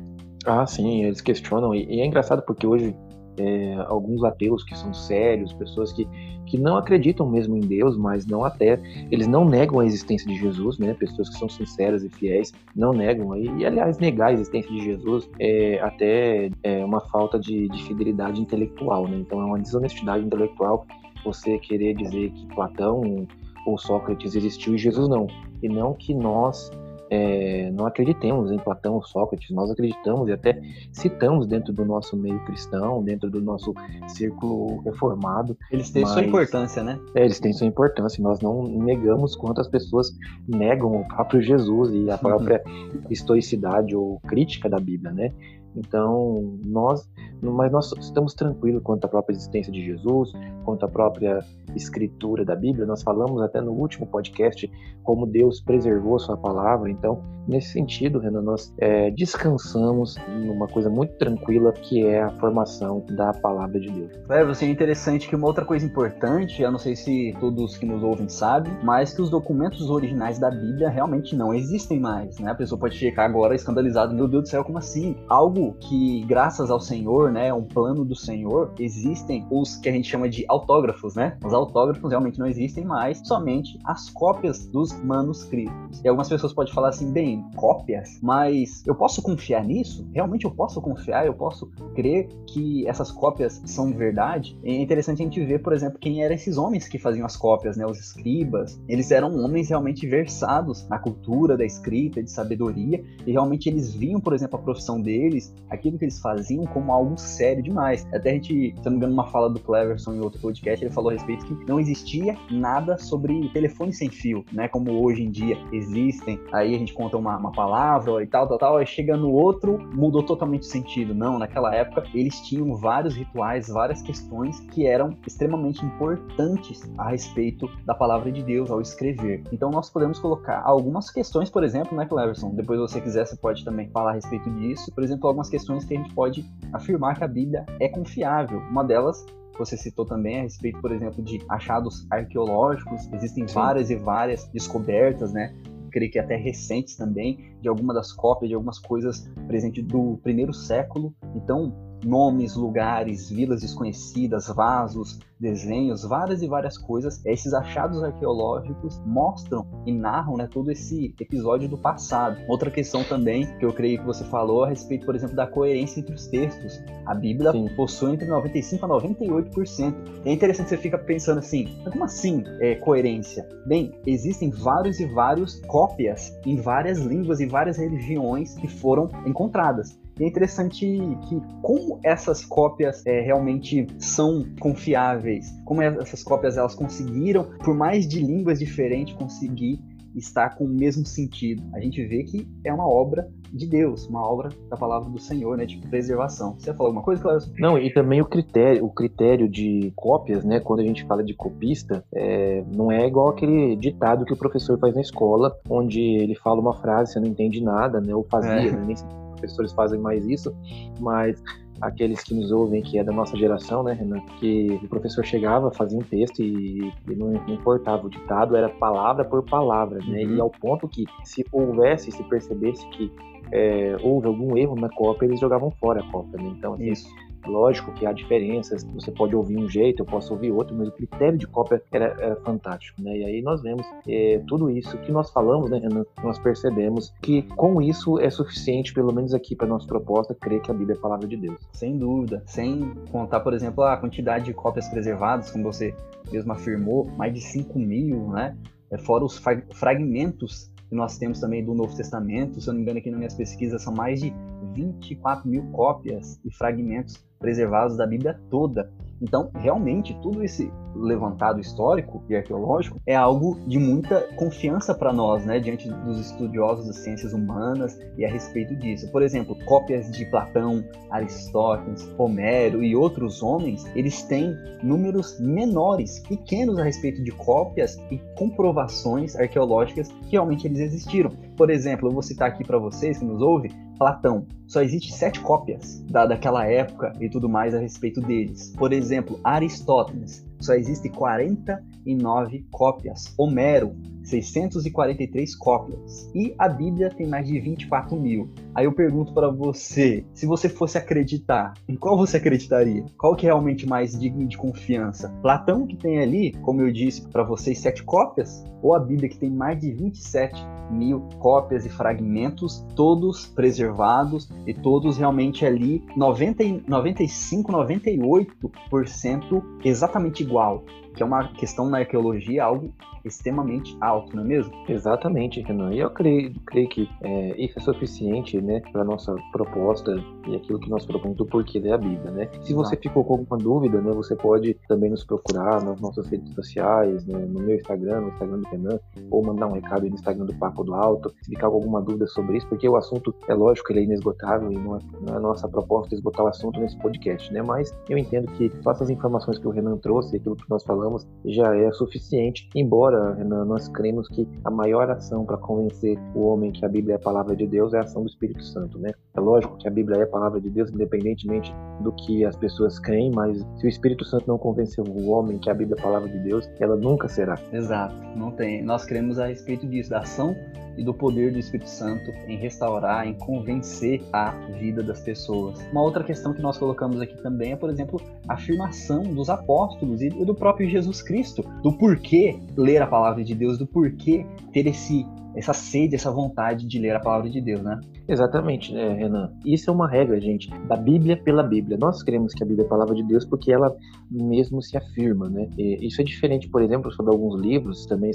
Ah, 0.46 0.66
sim, 0.66 1.04
eles 1.04 1.20
questionam 1.20 1.76
e, 1.76 1.86
e 1.86 2.00
é 2.00 2.06
engraçado 2.06 2.42
porque 2.44 2.66
hoje 2.66 2.96
é, 3.38 3.76
alguns 3.88 4.24
ateus 4.24 4.64
que 4.64 4.76
são 4.78 4.94
sérios, 4.94 5.54
pessoas 5.54 5.92
que, 5.94 6.08
que 6.48 6.58
não 6.58 6.78
acreditam 6.78 7.30
mesmo 7.30 7.56
em 7.56 7.60
Deus, 7.60 7.98
mas 7.98 8.26
não 8.26 8.44
até, 8.44 8.80
eles 9.12 9.28
não 9.28 9.46
negam 9.46 9.80
a 9.80 9.86
existência 9.86 10.28
de 10.28 10.36
Jesus, 10.36 10.80
né? 10.80 10.94
Pessoas 10.94 11.30
que 11.30 11.38
são 11.38 11.48
sinceras 11.48 12.04
e 12.04 12.10
fiéis 12.10 12.54
não 12.76 12.94
negam. 12.94 13.36
E, 13.36 13.48
e 13.58 13.66
aliás, 13.66 14.00
negar 14.00 14.30
a 14.30 14.34
existência 14.34 14.72
de 14.72 14.84
Jesus 14.84 15.30
é 15.40 15.80
até 15.82 16.50
é 16.64 16.84
uma 16.84 17.02
falta 17.02 17.38
de, 17.38 17.68
de 17.68 17.84
fidelidade 17.84 18.42
intelectual, 18.42 19.08
né? 19.08 19.18
Então 19.18 19.40
é 19.42 19.46
uma 19.46 19.60
desonestidade 19.60 20.26
intelectual 20.26 20.88
você 21.24 21.58
querer 21.58 21.96
dizer 21.96 22.32
que 22.32 22.48
Platão 22.48 23.28
ou 23.66 23.78
Sócrates 23.78 24.36
existiu 24.36 24.76
e 24.76 24.78
Jesus 24.78 25.08
não. 25.08 25.28
E 25.62 25.68
não 25.68 25.94
que 25.94 26.14
nós 26.14 26.72
é, 27.10 27.72
não 27.72 27.86
acreditemos 27.86 28.52
em 28.52 28.58
Platão 28.58 28.96
ou 28.96 29.04
Sócrates, 29.04 29.50
nós 29.52 29.72
acreditamos 29.72 30.28
e 30.30 30.34
até 30.34 30.62
citamos 30.92 31.48
dentro 31.48 31.74
do 31.74 31.86
nosso 31.86 32.18
meio 32.18 32.44
cristão, 32.46 33.04
dentro 33.04 33.30
do 33.30 33.42
nosso 33.42 33.74
círculo 34.08 34.82
reformado. 34.82 35.58
Eles 35.72 35.90
têm 35.90 36.04
mas, 36.04 36.12
sua 36.12 36.24
importância, 36.24 36.84
né? 36.84 37.00
É, 37.16 37.24
eles 37.24 37.40
têm 37.40 37.54
sua 37.54 37.68
importância. 37.68 38.22
Nós 38.22 38.40
não 38.42 38.64
negamos 38.64 39.36
quantas 39.36 39.68
pessoas 39.68 40.12
negam 40.48 41.02
o 41.02 41.08
próprio 41.08 41.42
Jesus 41.42 41.94
e 41.94 42.10
a 42.10 42.18
própria 42.20 42.62
historicidade 43.10 43.96
ou 43.96 44.20
crítica 44.22 44.70
da 44.70 44.80
Bíblia, 44.80 45.12
né? 45.12 45.34
Então, 45.78 46.58
nós, 46.64 47.10
mas 47.42 47.72
nós 47.72 47.94
estamos 48.00 48.34
tranquilos 48.34 48.82
quanto 48.84 49.06
à 49.06 49.08
própria 49.08 49.36
existência 49.36 49.72
de 49.72 49.84
Jesus, 49.84 50.32
quanto 50.64 50.86
à 50.86 50.88
própria 50.88 51.40
escritura 51.76 52.44
da 52.44 52.56
Bíblia. 52.56 52.86
Nós 52.86 53.04
falamos 53.04 53.42
até 53.42 53.62
no 53.62 53.72
último 53.72 54.08
podcast 54.08 54.70
como 55.04 55.26
Deus 55.26 55.62
preservou 55.62 56.20
sua 56.20 56.36
palavra. 56.36 56.90
Então, 56.90 57.22
nesse 57.48 57.72
sentido, 57.72 58.20
Renan, 58.20 58.42
nós 58.42 58.74
é, 58.78 59.10
descansamos 59.12 60.16
numa 60.28 60.68
coisa 60.68 60.90
muito 60.90 61.14
tranquila 61.18 61.72
que 61.72 62.06
é 62.06 62.22
a 62.22 62.30
formação 62.32 63.06
da 63.10 63.34
palavra 63.34 63.80
de 63.80 63.90
Deus. 63.90 64.12
É, 64.30 64.44
você 64.44 64.66
é 64.66 64.70
interessante 64.70 65.30
que 65.30 65.36
uma 65.36 65.48
outra 65.48 65.64
coisa 65.64 65.86
importante, 65.86 66.62
eu 66.62 66.72
não 66.72 66.80
sei 66.80 66.96
se 66.96 67.36
todos 67.40 67.78
que 67.78 67.86
nos 67.86 68.04
ouvem 68.04 68.28
sabem, 68.28 68.74
mas 68.84 69.14
que 69.14 69.22
os 69.22 69.30
documentos 69.30 69.90
originais 69.90 70.40
da 70.40 70.50
Bíblia 70.50 70.90
realmente 70.90 71.36
não 71.36 71.54
existem 71.54 72.00
mais, 72.00 72.38
né? 72.40 72.52
A 72.52 72.56
pessoa 72.56 72.80
pode 72.80 72.96
checar 72.96 73.26
agora 73.26 73.56
escandalizado, 73.56 74.14
meu 74.14 74.28
Deus 74.28 74.44
do 74.44 74.50
céu, 74.50 74.64
como 74.64 74.78
assim? 74.78 75.16
Algo 75.30 75.67
que, 75.74 76.24
graças 76.26 76.70
ao 76.70 76.80
Senhor, 76.80 77.32
né, 77.32 77.54
um 77.54 77.64
plano 77.64 78.06
do 78.06 78.16
Senhor, 78.16 78.74
existem 78.80 79.46
os 79.52 79.76
que 79.78 79.90
a 79.90 79.92
gente 79.92 80.10
chama 80.10 80.30
de 80.30 80.46
autógrafos, 80.48 81.16
né? 81.16 81.38
Os 81.44 81.54
autógrafos 81.54 82.10
realmente 82.10 82.40
não 82.40 82.48
existem 82.48 82.86
mais, 82.86 83.22
somente 83.26 83.78
as 83.84 84.10
cópias 84.10 84.68
dos 84.68 84.94
manuscritos. 85.04 86.02
E 86.04 86.08
algumas 86.08 86.30
pessoas 86.30 86.54
podem 86.54 86.74
falar 86.74 86.90
assim, 86.90 87.12
bem, 87.12 87.46
cópias? 87.56 88.20
Mas 88.22 88.86
eu 88.86 88.96
posso 88.96 89.22
confiar 89.22 89.64
nisso? 89.64 90.08
Realmente 90.14 90.46
eu 90.46 90.52
posso 90.52 90.82
confiar? 90.82 91.26
Eu 91.26 91.34
posso 91.34 91.68
crer 91.96 92.28
que 92.48 92.88
essas 92.88 93.12
cópias 93.12 93.62
são 93.66 93.92
verdade? 93.92 94.58
É 94.64 94.74
interessante 94.82 95.22
a 95.22 95.26
gente 95.26 95.44
ver, 95.46 95.60
por 95.60 95.74
exemplo, 95.74 96.00
quem 96.00 96.24
eram 96.24 96.36
esses 96.36 96.58
homens 96.58 96.88
que 96.88 96.98
faziam 96.98 97.26
as 97.26 97.36
cópias, 97.36 97.78
né? 97.78 97.86
Os 97.86 98.00
escribas. 98.00 98.80
Eles 98.88 99.12
eram 99.12 99.36
homens 99.38 99.70
realmente 99.70 100.08
versados 100.08 100.88
na 100.88 101.00
cultura 101.00 101.58
da 101.58 101.66
escrita, 101.66 102.22
de 102.22 102.32
sabedoria, 102.32 103.04
e 103.26 103.32
realmente 103.32 103.70
eles 103.70 103.94
viam, 103.94 104.20
por 104.20 104.34
exemplo, 104.34 104.60
a 104.60 104.62
profissão 104.62 105.02
deles, 105.02 105.54
aquilo 105.70 105.98
que 105.98 106.06
eles 106.06 106.20
faziam 106.20 106.66
como 106.66 106.92
algo 106.92 107.18
sério 107.18 107.64
demais. 107.64 108.06
Até 108.14 108.32
a 108.32 108.34
gente, 108.34 108.74
se 108.76 108.86
não 108.86 108.92
me 108.92 108.98
engano, 108.98 109.14
uma 109.14 109.28
fala 109.28 109.50
do 109.50 109.60
Cleverson 109.60 110.14
em 110.14 110.20
outro 110.20 110.40
podcast, 110.40 110.84
ele 110.84 110.94
falou 110.94 111.10
a 111.10 111.14
respeito 111.14 111.46
que 111.46 111.66
não 111.66 111.80
existia 111.80 112.36
nada 112.52 112.98
sobre 112.98 113.50
telefone 113.50 113.94
sem 113.94 114.10
fio, 114.10 114.46
né? 114.52 114.68
Como 114.68 115.04
hoje 115.04 115.24
em 115.24 115.32
dia 115.32 115.58
existem. 115.72 116.40
Aí 116.54 116.76
a 116.76 116.78
gente 116.78 116.94
conta 116.94 117.18
uma, 117.18 117.38
uma 117.38 117.52
palavra 117.52 118.24
e 118.24 118.28
tal, 118.28 118.48
tal, 118.48 118.58
tal, 118.58 118.78
aí 118.78 118.86
chega 118.86 119.18
no 119.18 119.32
outro, 119.32 119.78
mudou 119.94 120.24
totalmente 120.24 120.64
o 120.64 120.66
sentido. 120.66 121.14
Não, 121.14 121.38
naquela 121.38 121.74
época 121.74 122.04
eles 122.14 122.40
tinham 122.42 122.76
vários 122.76 123.16
rituais, 123.16 123.68
várias 123.68 124.02
questões 124.02 124.60
que 124.72 124.86
eram 124.86 125.16
extremamente 125.26 125.86
importantes 125.86 126.82
a 126.98 127.10
respeito 127.10 127.70
da 127.86 127.94
palavra 127.94 128.32
de 128.32 128.44
Deus 128.44 128.72
ao 128.72 128.82
escrever. 128.82 129.44
Então 129.52 129.70
nós 129.70 129.90
podemos 129.90 130.20
colocar 130.20 130.62
algumas 130.64 131.10
questões, 131.10 131.50
por 131.50 131.64
exemplo, 131.64 131.96
né, 131.96 132.06
Cleverson? 132.06 132.52
Depois, 132.56 132.80
se 132.80 132.94
você 132.94 133.02
quiser, 133.02 133.26
você 133.26 133.36
pode 133.36 133.64
também 133.64 133.90
falar 133.90 134.12
a 134.12 134.14
respeito 134.14 134.50
disso. 134.52 134.92
Por 134.94 135.04
exemplo, 135.04 135.30
algumas 135.38 135.50
questões 135.50 135.86
que 135.86 135.96
a 135.96 135.98
gente 135.98 136.14
pode 136.14 136.44
afirmar 136.74 137.18
que 137.18 137.24
a 137.24 137.28
Bíblia 137.28 137.66
é 137.80 137.88
confiável. 137.88 138.60
Uma 138.72 138.84
delas 138.84 139.24
você 139.58 139.78
citou 139.78 140.06
também 140.06 140.40
a 140.40 140.42
respeito, 140.44 140.80
por 140.82 140.92
exemplo, 140.92 141.24
de 141.24 141.40
achados 141.50 142.06
arqueológicos. 142.12 143.12
Existem 143.14 143.48
Sim. 143.48 143.54
várias 143.54 143.90
e 143.90 143.96
várias 143.96 144.48
descobertas, 144.50 145.34
né? 145.34 145.56
creio 145.92 146.12
que 146.12 146.20
até 146.20 146.36
recentes 146.36 146.96
também, 146.96 147.56
de 147.60 147.68
alguma 147.68 147.92
das 147.92 148.12
cópias 148.12 148.50
de 148.50 148.54
algumas 148.54 148.78
coisas 148.78 149.28
presentes 149.48 149.84
do 149.84 150.20
primeiro 150.22 150.54
século. 150.54 151.16
Então, 151.34 151.74
nomes, 152.04 152.56
lugares, 152.56 153.30
vilas 153.30 153.62
desconhecidas, 153.62 154.48
vasos, 154.48 155.20
desenhos, 155.40 156.04
várias 156.04 156.42
e 156.42 156.48
várias 156.48 156.78
coisas. 156.78 157.24
Esses 157.26 157.54
achados 157.54 158.04
arqueológicos 158.04 159.02
mostram 159.06 159.66
e 159.86 159.92
narram 159.92 160.36
né, 160.36 160.48
todo 160.52 160.72
esse 160.72 161.14
episódio 161.20 161.70
do 161.70 161.78
passado. 161.78 162.38
Outra 162.48 162.72
questão 162.72 163.04
também 163.04 163.46
que 163.58 163.66
eu 163.66 163.74
creio 163.74 164.00
que 164.00 164.06
você 164.06 164.24
falou 164.26 164.64
a 164.64 164.70
respeito, 164.70 165.06
por 165.06 165.16
exemplo, 165.16 165.36
da 165.36 165.48
coerência 165.48 166.00
entre 166.00 166.16
os 166.16 166.28
textos. 166.28 166.80
A 167.06 167.14
Bíblia 167.14 167.52
Sim. 167.52 167.70
possui 167.76 168.14
entre 168.14 168.28
95% 168.28 168.84
a 168.84 168.88
98%. 168.88 169.96
É 170.26 170.32
interessante 170.32 170.70
você 170.70 170.78
fica 170.78 170.98
pensando 170.98 171.40
assim, 171.40 171.78
como 171.84 172.04
assim 172.04 172.44
é, 172.60 172.76
coerência? 172.76 173.48
Bem, 173.66 173.94
existem 174.06 174.50
vários 174.50 175.00
e 175.00 175.06
vários 175.06 175.60
cópias 175.68 176.38
em 176.46 176.58
várias 176.58 177.00
línguas 177.00 177.40
e 177.40 177.46
várias 177.46 177.78
religiões 177.78 178.56
que 178.56 178.68
foram 178.68 179.10
encontradas. 179.26 179.98
E 180.20 180.24
é 180.24 180.28
interessante 180.28 180.86
que 181.28 181.42
como 181.62 182.00
essas 182.04 182.44
cópias 182.44 183.06
é, 183.06 183.22
realmente 183.22 183.88
são 184.00 184.46
confiáveis, 184.60 185.48
como 185.66 185.82
essas 185.82 186.24
cópias 186.24 186.58
elas 186.58 186.76
conseguiram, 186.76 187.46
por 187.64 187.76
mais 187.76 188.08
de 188.08 188.20
línguas 188.20 188.60
diferentes, 188.60 189.14
conseguir 189.16 189.80
estar 190.16 190.56
com 190.56 190.66
o 190.66 190.68
mesmo 190.68 191.06
sentido. 191.06 191.62
A 191.74 191.80
gente 191.80 192.04
vê 192.06 192.24
que 192.24 192.48
é 192.66 192.74
uma 192.74 192.88
obra 192.88 193.30
de 193.54 193.68
Deus, 193.68 194.08
uma 194.08 194.28
obra 194.28 194.50
da 194.70 194.76
palavra 194.76 195.10
do 195.10 195.20
Senhor, 195.20 195.58
né, 195.58 195.66
de 195.66 195.78
preservação. 195.78 196.56
Você 196.58 196.70
ia 196.70 196.74
falar 196.74 196.90
alguma 196.90 197.04
coisa, 197.04 197.22
Claro? 197.22 197.44
Não, 197.60 197.78
e 197.78 197.94
também 197.94 198.22
o 198.22 198.26
critério, 198.26 198.84
o 198.86 198.90
critério 198.90 199.48
de 199.48 199.92
cópias, 199.96 200.44
né, 200.44 200.60
quando 200.60 200.82
a 200.82 200.84
gente 200.84 201.06
fala 201.06 201.24
de 201.24 201.34
copista, 201.34 202.04
é, 202.14 202.64
não 202.76 202.92
é 202.92 203.08
igual 203.08 203.30
aquele 203.30 203.76
ditado 203.76 204.26
que 204.26 204.34
o 204.34 204.38
professor 204.38 204.78
faz 204.80 204.96
na 204.96 205.02
escola, 205.02 205.56
onde 205.70 206.02
ele 206.02 206.36
fala 206.36 206.60
uma 206.60 206.74
frase, 206.74 207.14
você 207.14 207.20
não 207.20 207.28
entende 207.28 207.62
nada, 207.62 208.02
né, 208.02 208.14
ou 208.14 208.24
fazia, 208.24 208.70
é. 208.70 208.72
né, 208.72 208.84
nem 208.86 208.96
professores 209.38 209.72
fazem 209.74 210.00
mais 210.00 210.26
isso, 210.26 210.56
mas 211.00 211.42
aqueles 211.82 212.24
que 212.24 212.34
nos 212.34 212.52
ouvem, 212.52 212.82
que 212.82 212.98
é 212.98 213.04
da 213.04 213.12
nossa 213.12 213.38
geração, 213.38 213.84
né, 213.84 213.94
Renan? 213.94 214.20
Que 214.40 214.80
o 214.84 214.88
professor 214.88 215.24
chegava, 215.24 215.72
fazia 215.72 215.98
um 215.98 216.02
texto 216.02 216.42
e, 216.42 216.92
e 217.08 217.16
não, 217.16 217.34
importava, 217.48 218.08
o 218.08 218.10
ditado 218.10 218.56
era 218.56 218.70
palavra 218.70 219.24
por 219.24 219.44
palavra, 219.44 220.00
né? 220.00 220.24
Uhum. 220.24 220.36
E 220.36 220.42
ao 220.42 220.50
ponto 220.50 220.88
que, 220.88 221.06
se 221.24 221.46
houvesse, 221.52 222.12
se 222.12 222.24
percebesse 222.24 222.88
que 222.90 223.12
é, 223.52 223.96
houve 224.02 224.28
algum 224.28 224.58
erro 224.58 224.76
na 224.76 224.90
cópia, 224.90 225.26
eles 225.26 225.40
jogavam 225.40 225.72
fora 225.72 226.02
a 226.02 226.12
cópia, 226.12 226.42
né? 226.42 226.54
Então, 226.58 226.74
assim, 226.74 226.92
Isso. 226.92 227.08
Lógico 227.48 227.92
que 227.94 228.06
há 228.06 228.12
diferenças, 228.12 228.84
você 228.84 229.12
pode 229.12 229.36
ouvir 229.36 229.58
um 229.58 229.70
jeito, 229.70 230.02
eu 230.02 230.06
posso 230.06 230.34
ouvir 230.34 230.52
outro, 230.52 230.76
mas 230.76 230.88
o 230.88 230.92
critério 230.92 231.38
de 231.38 231.48
cópia 231.48 231.82
era, 231.92 232.16
era 232.20 232.36
fantástico, 232.38 233.02
né? 233.02 233.18
E 233.18 233.26
aí 233.26 233.42
nós 233.42 233.62
vemos 233.62 233.86
é, 234.08 234.42
tudo 234.48 234.70
isso 234.70 234.98
que 235.00 235.12
nós 235.12 235.32
falamos, 235.32 235.70
né, 235.70 235.80
Renan? 235.80 236.06
Nós 236.24 236.38
percebemos 236.38 237.14
que 237.22 237.42
com 237.42 237.82
isso 237.82 238.20
é 238.20 238.30
suficiente, 238.30 238.94
pelo 238.94 239.14
menos 239.14 239.34
aqui 239.34 239.56
para 239.56 239.68
nossa 239.68 239.88
proposta, 239.88 240.36
crer 240.36 240.62
que 240.62 240.72
a 240.72 240.74
Bíblia 240.74 240.96
é 240.96 240.98
a 240.98 241.02
palavra 241.02 241.28
de 241.28 241.38
Deus. 241.38 241.58
Sem 241.74 241.98
dúvida. 241.98 242.44
Sem 242.46 242.94
contar, 243.12 243.40
por 243.40 243.54
exemplo, 243.54 243.84
a 243.84 243.98
quantidade 243.98 244.46
de 244.46 244.54
cópias 244.54 244.88
preservadas, 244.88 245.52
como 245.52 245.64
você 245.64 245.94
mesmo 246.32 246.52
afirmou, 246.52 247.06
mais 247.18 247.34
de 247.34 247.42
5 247.42 247.80
mil, 247.80 248.30
né? 248.30 248.56
É, 248.90 248.98
fora 248.98 249.24
os 249.26 249.42
fragmentos 249.74 250.72
que 250.90 250.96
nós 250.96 251.18
temos 251.18 251.40
também 251.40 251.64
do 251.64 251.74
Novo 251.74 251.96
Testamento, 251.96 252.62
se 252.62 252.70
eu 252.70 252.74
não 252.74 252.80
me 252.80 252.84
engano 252.84 253.00
aqui 253.00 253.10
nas 253.10 253.18
minhas 253.18 253.34
pesquisas, 253.34 253.84
são 253.84 253.94
mais 253.94 254.20
de 254.22 254.34
24 254.74 255.48
mil 255.50 255.64
cópias 255.72 256.40
e 256.46 256.54
fragmentos 256.54 257.18
preservados 257.40 257.98
da 257.98 258.06
Bíblia 258.06 258.40
toda. 258.50 258.92
Então, 259.22 259.52
realmente, 259.56 260.18
tudo 260.22 260.44
esse 260.44 260.72
levantado 261.00 261.60
histórico 261.60 262.24
e 262.30 262.36
arqueológico 262.36 263.00
é 263.06 263.16
algo 263.16 263.60
de 263.68 263.78
muita 263.78 264.22
confiança 264.36 264.94
para 264.94 265.14
nós, 265.14 265.46
né, 265.46 265.60
diante 265.60 265.90
dos 265.90 266.20
estudiosos 266.20 266.88
das 266.88 266.98
ciências 266.98 267.34
humanas 267.34 268.00
e 268.18 268.26
a 268.26 268.30
respeito 268.30 268.76
disso. 268.76 269.12
Por 269.12 269.22
exemplo, 269.22 269.58
cópias 269.66 270.12
de 270.12 270.26
Platão, 270.26 270.84
Aristóteles, 271.10 272.10
Homero 272.18 272.84
e 272.84 272.96
outros 272.96 273.42
homens, 273.42 273.86
eles 273.96 274.24
têm 274.24 274.56
números 274.84 275.40
menores, 275.40 276.20
pequenos 276.20 276.78
a 276.78 276.84
respeito 276.84 277.24
de 277.24 277.32
cópias 277.32 277.98
e 278.12 278.20
comprovações 278.38 279.36
arqueológicas 279.36 280.08
que 280.08 280.32
realmente 280.32 280.68
eles 280.68 280.80
existiram. 280.80 281.32
Por 281.56 281.70
exemplo, 281.70 282.08
eu 282.08 282.14
vou 282.14 282.22
citar 282.22 282.50
aqui 282.50 282.64
para 282.64 282.78
vocês 282.78 283.18
que 283.18 283.26
nos 283.26 283.42
ouvem, 283.42 283.72
Platão. 283.98 284.46
Só 284.68 284.82
existe 284.82 285.12
sete 285.14 285.40
cópias 285.40 286.02
da, 286.10 286.26
daquela 286.26 286.66
época 286.66 287.14
e 287.20 287.30
tudo 287.30 287.50
mais 287.50 287.74
a 287.74 287.80
respeito 287.80 288.22
deles. 288.22 288.74
Por 288.78 288.94
exemplo, 288.94 289.40
Aristóteles. 289.44 290.46
Só 290.60 290.74
existe 290.74 291.10
49 291.10 292.66
cópias. 292.72 293.34
Homero, 293.38 293.96
643 294.24 295.56
cópias. 295.56 296.30
E 296.34 296.54
a 296.58 296.68
Bíblia 296.68 297.10
tem 297.10 297.28
mais 297.28 297.48
de 297.48 297.60
24 297.60 298.16
mil. 298.20 298.50
Aí 298.78 298.86
eu 298.86 298.94
pergunto 298.94 299.34
para 299.34 299.50
você, 299.50 300.24
se 300.36 300.46
você 300.46 300.70
fosse 300.70 301.00
acreditar, 301.00 301.74
em 301.90 301.96
qual 301.96 302.16
você 302.16 302.38
acreditaria? 302.38 303.04
Qual 303.18 303.36
que 303.36 303.48
é 303.48 303.50
realmente 303.50 303.88
mais 303.88 304.12
digno 304.12 304.48
de 304.48 304.56
confiança? 304.56 305.30
Platão 305.42 305.88
que 305.88 305.96
tem 305.96 306.20
ali, 306.20 306.52
como 306.62 306.84
eu 306.84 306.92
disse 306.92 307.28
para 307.28 307.42
vocês, 307.42 307.80
sete 307.80 308.04
cópias? 308.04 308.64
Ou 308.84 308.94
a 308.94 309.00
Bíblia 309.00 309.30
que 309.30 309.40
tem 309.40 309.50
mais 309.50 309.80
de 309.82 309.92
27 309.92 310.64
mil 310.92 311.22
cópias 311.40 311.88
e 311.88 311.90
fragmentos, 311.90 312.86
todos 312.96 313.48
preservados 313.48 314.48
e 314.68 314.76
todos 314.76 315.18
realmente 315.18 315.66
ali 315.66 316.04
90, 316.16 316.64
95, 316.88 317.72
98% 317.72 319.64
exatamente 319.84 320.44
igual? 320.44 320.84
que 321.18 321.24
é 321.24 321.26
uma 321.26 321.48
questão 321.48 321.90
na 321.90 321.98
arqueologia, 321.98 322.64
algo 322.64 322.94
extremamente 323.28 323.96
alto, 324.02 324.36
não 324.36 324.44
é 324.44 324.48
mesmo? 324.48 324.74
Exatamente, 324.88 325.62
Renan. 325.62 325.94
E 325.94 326.00
eu 326.00 326.10
creio, 326.10 326.54
creio 326.66 326.90
que 326.90 327.10
é, 327.22 327.62
isso 327.62 327.80
é 327.80 327.82
suficiente, 327.82 328.60
né, 328.62 328.82
para 328.92 329.04
nossa 329.04 329.36
proposta 329.52 330.16
e 330.48 330.56
aquilo 330.56 330.80
que 330.80 330.90
nós 330.90 331.06
propomos 331.06 331.38
do 331.38 331.46
porquê 331.46 331.80
da 331.80 331.98
Bíblia, 331.98 332.32
né? 332.32 332.50
Se 332.62 332.74
você 332.74 332.96
Exato. 332.96 333.10
ficou 333.10 333.24
com 333.24 333.34
alguma 333.34 333.58
dúvida, 333.58 334.02
né, 334.02 334.12
você 334.12 334.36
pode 334.36 334.76
também 334.88 335.10
nos 335.10 335.24
procurar 335.24 335.84
nas 335.84 336.00
nossas 336.00 336.28
redes 336.28 336.54
sociais, 336.54 337.26
né, 337.26 337.38
no 337.38 337.62
meu 337.62 337.76
Instagram, 337.76 338.22
no 338.22 338.30
Instagram 338.30 338.60
do 338.60 338.68
Renan, 338.70 339.00
ou 339.30 339.44
mandar 339.46 339.68
um 339.68 339.74
recado 339.74 340.04
aí 340.04 340.10
no 340.10 340.16
Instagram 340.16 340.46
do 340.46 340.56
Papo 340.56 340.84
do 340.84 340.94
Alto, 340.94 341.34
se 341.42 341.52
ficar 341.52 341.70
com 341.70 341.76
alguma 341.76 342.02
dúvida 342.02 342.28
sobre 342.28 342.58
isso, 342.58 342.68
porque 342.68 342.88
o 342.88 342.96
assunto 342.96 343.34
é 343.48 343.54
lógico, 343.54 343.92
ele 343.92 344.02
é 344.02 344.04
inesgotável 344.04 344.72
e 344.72 344.78
não 344.78 344.98
é, 344.98 345.00
não 345.22 345.34
é 345.34 345.38
a 345.38 345.40
nossa 345.40 345.68
proposta 345.68 346.16
esgotar 346.16 346.46
o 346.46 346.50
assunto 346.50 346.80
nesse 346.80 346.98
podcast, 347.00 347.52
né? 347.54 347.62
Mas 347.62 347.92
eu 348.10 348.18
entendo 348.18 348.52
que 348.54 348.70
todas 348.70 349.02
as 349.02 349.10
informações 349.10 349.58
que 349.58 349.68
o 349.68 349.72
Renan 349.72 349.98
trouxe, 349.98 350.38
aquilo 350.38 350.56
que 350.56 350.70
nós 350.70 350.84
falamos 350.84 351.28
já 351.46 351.76
é 351.76 351.92
suficiente, 351.92 352.70
embora 352.76 353.17
Renan, 353.38 353.66
nós 353.66 353.88
cremos 353.88 354.28
que 354.30 354.48
a 354.64 354.72
maior 354.72 355.10
ação 355.10 355.46
para 355.46 355.58
convencer 355.58 356.18
o 356.36 356.42
homem 356.42 356.72
que 356.72 356.86
a 356.86 356.90
Bíblia 356.90 357.16
é 357.16 357.18
a 357.18 357.20
palavra 357.20 357.56
de 357.56 357.68
Deus 357.68 357.94
é 357.94 358.00
a 358.00 358.02
ação 358.02 358.24
do 358.24 358.30
Espírito 358.30 358.64
Santo, 358.64 358.98
né? 358.98 359.12
É 359.36 359.40
lógico 359.40 359.78
que 359.78 359.88
a 359.88 359.92
Bíblia 359.92 360.20
é 360.20 360.24
a 360.24 360.28
palavra 360.28 360.60
de 360.60 360.70
Deus, 360.70 360.90
independentemente 360.92 361.74
do 362.02 362.12
que 362.12 362.46
as 362.46 362.56
pessoas 362.56 363.00
creem, 363.00 363.32
mas 363.32 363.66
se 363.78 363.86
o 363.86 363.90
Espírito 363.90 364.26
Santo 364.26 364.48
não 364.48 364.58
convencer 364.58 365.04
o 365.08 365.30
homem 365.30 365.58
que 365.58 365.70
a 365.70 365.74
Bíblia 365.74 365.96
é 365.98 366.00
a 366.00 366.04
palavra 366.04 366.30
de 366.30 366.40
Deus, 366.40 366.70
ela 366.80 366.96
nunca 366.96 367.28
será. 367.28 367.56
Exato, 367.72 368.16
não 368.36 368.52
tem. 368.52 368.84
Nós 368.84 369.06
cremos 369.06 369.40
a 369.40 369.48
respeito 369.48 369.88
disso, 369.88 370.10
da 370.10 370.20
ação 370.20 370.56
e 370.98 371.04
do 371.04 371.14
poder 371.14 371.52
do 371.52 371.60
Espírito 371.60 371.90
Santo 371.90 372.32
em 372.48 372.58
restaurar, 372.58 373.28
em 373.28 373.34
convencer 373.34 374.22
a 374.34 374.52
vida 374.80 375.04
das 375.04 375.22
pessoas. 375.22 375.80
Uma 375.92 376.02
outra 376.02 376.24
questão 376.24 376.54
que 376.54 376.62
nós 376.62 376.78
colocamos 376.78 377.22
aqui 377.22 377.38
também 377.42 377.74
é, 377.74 377.76
por 377.76 377.90
exemplo, 377.90 378.20
a 378.48 378.54
afirmação 378.54 379.24
dos 379.24 379.50
apóstolos 379.50 380.22
e 380.22 380.30
do 380.30 380.56
próprio 380.56 380.90
Jesus 380.90 381.22
Cristo, 381.22 381.64
do 381.84 381.94
porquê 381.94 382.60
ler 382.76 383.02
a 383.02 383.08
palavra 383.08 383.44
de 383.44 383.54
Deus, 383.54 383.78
do 383.78 383.86
porquê 383.86 384.46
ter 384.72 384.88
esse 384.88 385.26
essa 385.58 385.74
sede, 385.74 386.16
essa 386.16 386.32
vontade 386.32 386.86
de 386.86 387.00
ler 387.00 387.16
a 387.16 387.20
palavra 387.20 387.50
de 387.50 387.60
Deus, 387.60 387.82
né? 387.82 388.00
Exatamente, 388.28 388.94
né, 388.94 389.14
Renan? 389.14 389.52
Isso 389.66 389.90
é 389.90 389.94
uma 389.94 390.08
regra, 390.08 390.40
gente, 390.40 390.70
da 390.88 390.96
Bíblia 390.96 391.36
pela 391.36 391.64
Bíblia. 391.64 391.98
Nós 391.98 392.22
cremos 392.22 392.54
que 392.54 392.64
a 392.64 392.66
Bíblia 392.66 392.84
é 392.84 392.86
a 392.86 392.90
palavra 392.90 393.16
de 393.16 393.24
Deus 393.24 393.44
porque 393.44 393.72
ela 393.72 393.96
mesmo 394.30 394.82
se 394.84 394.96
afirma, 394.96 395.50
né? 395.50 395.68
E 395.76 396.06
isso 396.06 396.22
é 396.22 396.24
diferente, 396.24 396.70
por 396.70 396.84
exemplo, 396.84 397.12
sobre 397.12 397.32
alguns 397.32 397.60
livros 397.60 398.06
também, 398.06 398.32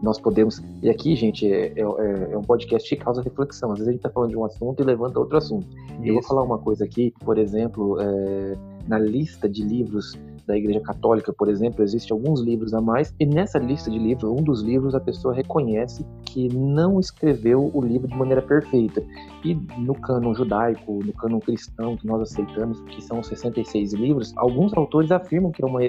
nós 0.00 0.20
podemos. 0.20 0.62
E 0.82 0.88
aqui, 0.88 1.16
gente, 1.16 1.50
é, 1.50 1.72
é, 1.76 1.80
é, 1.80 2.32
é 2.32 2.38
um 2.38 2.42
podcast 2.42 2.88
que 2.88 3.02
causa 3.02 3.20
reflexão. 3.20 3.72
Às 3.72 3.78
vezes 3.78 3.88
a 3.88 3.92
gente 3.92 4.00
está 4.00 4.10
falando 4.10 4.30
de 4.30 4.36
um 4.36 4.44
assunto 4.44 4.80
e 4.80 4.86
levanta 4.86 5.18
outro 5.18 5.38
assunto. 5.38 5.66
Isso. 5.68 6.06
Eu 6.06 6.14
vou 6.14 6.22
falar 6.22 6.42
uma 6.42 6.58
coisa 6.58 6.84
aqui, 6.84 7.12
por 7.24 7.36
exemplo, 7.36 8.00
é, 8.00 8.56
na 8.86 8.98
lista 8.98 9.48
de 9.48 9.64
livros 9.64 10.16
da 10.46 10.56
Igreja 10.56 10.80
Católica, 10.80 11.32
por 11.32 11.48
exemplo, 11.48 11.82
existem 11.82 12.16
alguns 12.16 12.40
livros 12.40 12.74
a 12.74 12.80
mais, 12.80 13.14
e 13.18 13.26
nessa 13.26 13.58
lista 13.58 13.90
de 13.90 13.98
livros, 13.98 14.30
um 14.30 14.42
dos 14.42 14.62
livros 14.62 14.94
a 14.94 15.00
pessoa 15.00 15.34
reconhece 15.34 16.04
que 16.24 16.48
não 16.54 16.98
escreveu 16.98 17.70
o 17.72 17.80
livro 17.80 18.08
de 18.08 18.16
maneira 18.16 18.42
perfeita. 18.42 19.02
E 19.44 19.54
no 19.78 19.94
cânon 19.94 20.34
judaico, 20.34 21.00
no 21.04 21.12
cânon 21.12 21.40
cristão 21.40 21.96
que 21.96 22.06
nós 22.06 22.22
aceitamos, 22.22 22.80
que 22.82 23.02
são 23.02 23.22
66 23.22 23.94
livros, 23.94 24.32
alguns 24.36 24.72
autores 24.74 25.10
afirmam 25.10 25.50
que 25.50 25.62
é 25.62 25.66
uma, 25.66 25.80